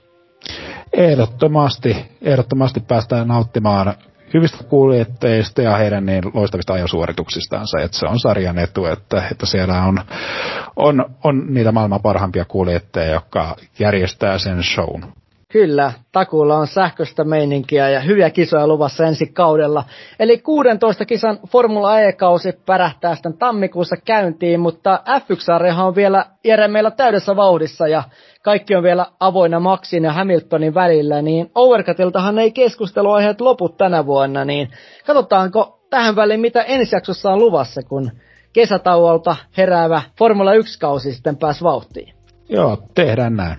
[0.92, 3.94] Ehdottomasti, ehdottomasti päästään nauttimaan
[4.36, 9.82] hyvistä kuljettajista ja heidän niin loistavista ajosuorituksistansa, että se on sarjan etu, että, että siellä
[9.82, 10.00] on,
[10.76, 15.04] on, on niitä maailman parhaimpia kuljettajia, jotka järjestää sen shown.
[15.52, 19.84] Kyllä, takuulla on sähköistä meininkiä ja hyviä kisoja luvassa ensi kaudella.
[20.18, 26.90] Eli 16 kisan Formula E-kausi pärähtää sitten tammikuussa käyntiin, mutta F1 on vielä Jere meillä
[26.90, 28.02] täydessä vauhdissa ja
[28.46, 34.44] kaikki on vielä avoinna Maxin ja Hamiltonin välillä, niin Overcutiltahan ei keskusteluaiheet lopu tänä vuonna,
[34.44, 34.70] niin
[35.06, 38.10] katsotaanko tähän väliin mitä ensi jaksossa on luvassa, kun
[38.52, 42.14] kesätauolta heräävä Formula 1-kausi sitten pääsi vauhtiin.
[42.48, 43.58] Joo, tehdään näin.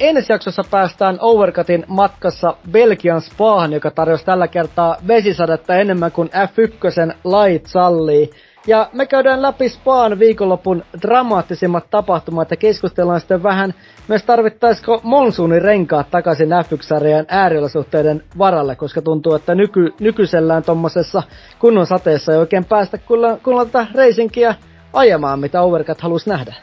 [0.00, 7.14] Ensi jaksossa päästään Overcutin matkassa Belgian Spaahan, joka tarjosi tällä kertaa vesisadetta enemmän kuin F1
[7.24, 8.30] lait sallii.
[8.66, 13.74] Ja me käydään läpi Spaan viikonlopun dramaattisimmat tapahtumat ja keskustellaan sitten vähän
[14.08, 21.22] myös tarvittaisiko monsuunin renkaat takaisin F1-sarjan ääriolosuhteiden varalle, koska tuntuu, että nyky, nykyisellään tuommoisessa
[21.58, 22.98] kunnon sateessa ei oikein päästä
[23.42, 24.54] kunnolla tätä reisinkiä
[24.92, 26.54] ajamaan, mitä Overcut halusi nähdä.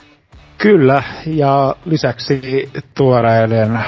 [0.58, 3.80] Kyllä, ja lisäksi tuoreiden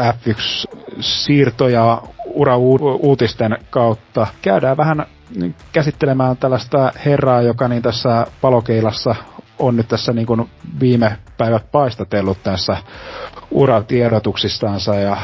[0.00, 5.06] F1-siirtoja ura-uutisten kautta käydään vähän
[5.72, 9.14] käsittelemään tällaista herraa, joka niin tässä palokeilassa
[9.58, 10.50] on nyt tässä niin kuin
[10.80, 12.76] viime päivät paistatellut tässä
[13.50, 15.16] uratiedotuksistansa ja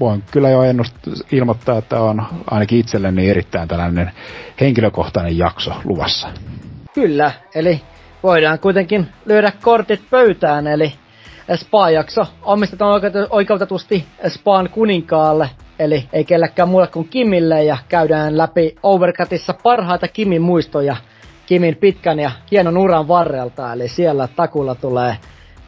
[0.00, 0.94] voin kyllä jo ennust
[1.32, 4.10] ilmoittaa, että on ainakin itselleni erittäin tällainen
[4.60, 6.28] henkilökohtainen jakso luvassa.
[6.94, 7.80] Kyllä, eli
[8.22, 10.92] voidaan kuitenkin lyödä kortit pöytään, eli
[11.56, 13.00] Spa-jakso omistetaan
[13.30, 15.50] oikeutetusti Spaan kuninkaalle,
[15.80, 20.96] eli ei kelläkään muulle kuin Kimille, ja käydään läpi Overcutissa parhaita Kimin muistoja
[21.46, 25.16] Kimin pitkän ja hienon uran varrelta, eli siellä takulla tulee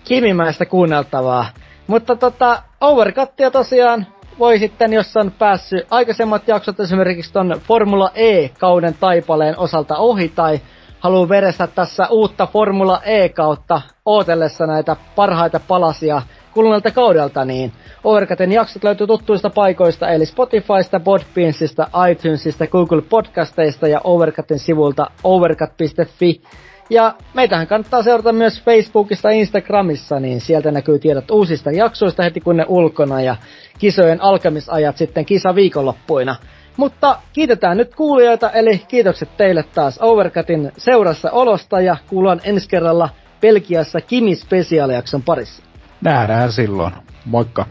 [0.05, 1.47] Kimimäistä kuunneltavaa.
[1.87, 4.07] Mutta tota, Overcuttia tosiaan
[4.39, 10.61] voi sitten, jos on päässyt aikaisemmat jaksot esimerkiksi ton Formula E-kauden taipaleen osalta ohi tai
[11.01, 16.23] haluaa verestä tässä uutta Formula E-kautta ootellessa näitä parhaita palasia
[16.55, 17.73] kuluneelta kaudelta, niin
[18.05, 26.43] Overcutin jaksot löytyy tuttuista paikoista, eli Spotifysta, Podbeansista, iTunesista, Google Podcasteista ja Overcutin sivulta overcut.fi.
[26.91, 32.41] Ja meitähän kannattaa seurata myös Facebookista ja Instagramissa, niin sieltä näkyy tiedot uusista jaksoista heti
[32.41, 33.37] kun ne ulkona ja
[33.79, 36.37] kisojen alkamisajat sitten kisa viikonloppuina.
[36.77, 43.09] Mutta kiitetään nyt kuulijoita, eli kiitokset teille taas Overcutin seurassa olosta ja kuullaan ensi kerralla
[43.41, 45.72] Belgiassa Kimi Special-jakson parissa.
[46.03, 46.93] Nähdään silloin.
[47.25, 47.67] Moikka.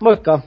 [0.00, 0.40] Moikka.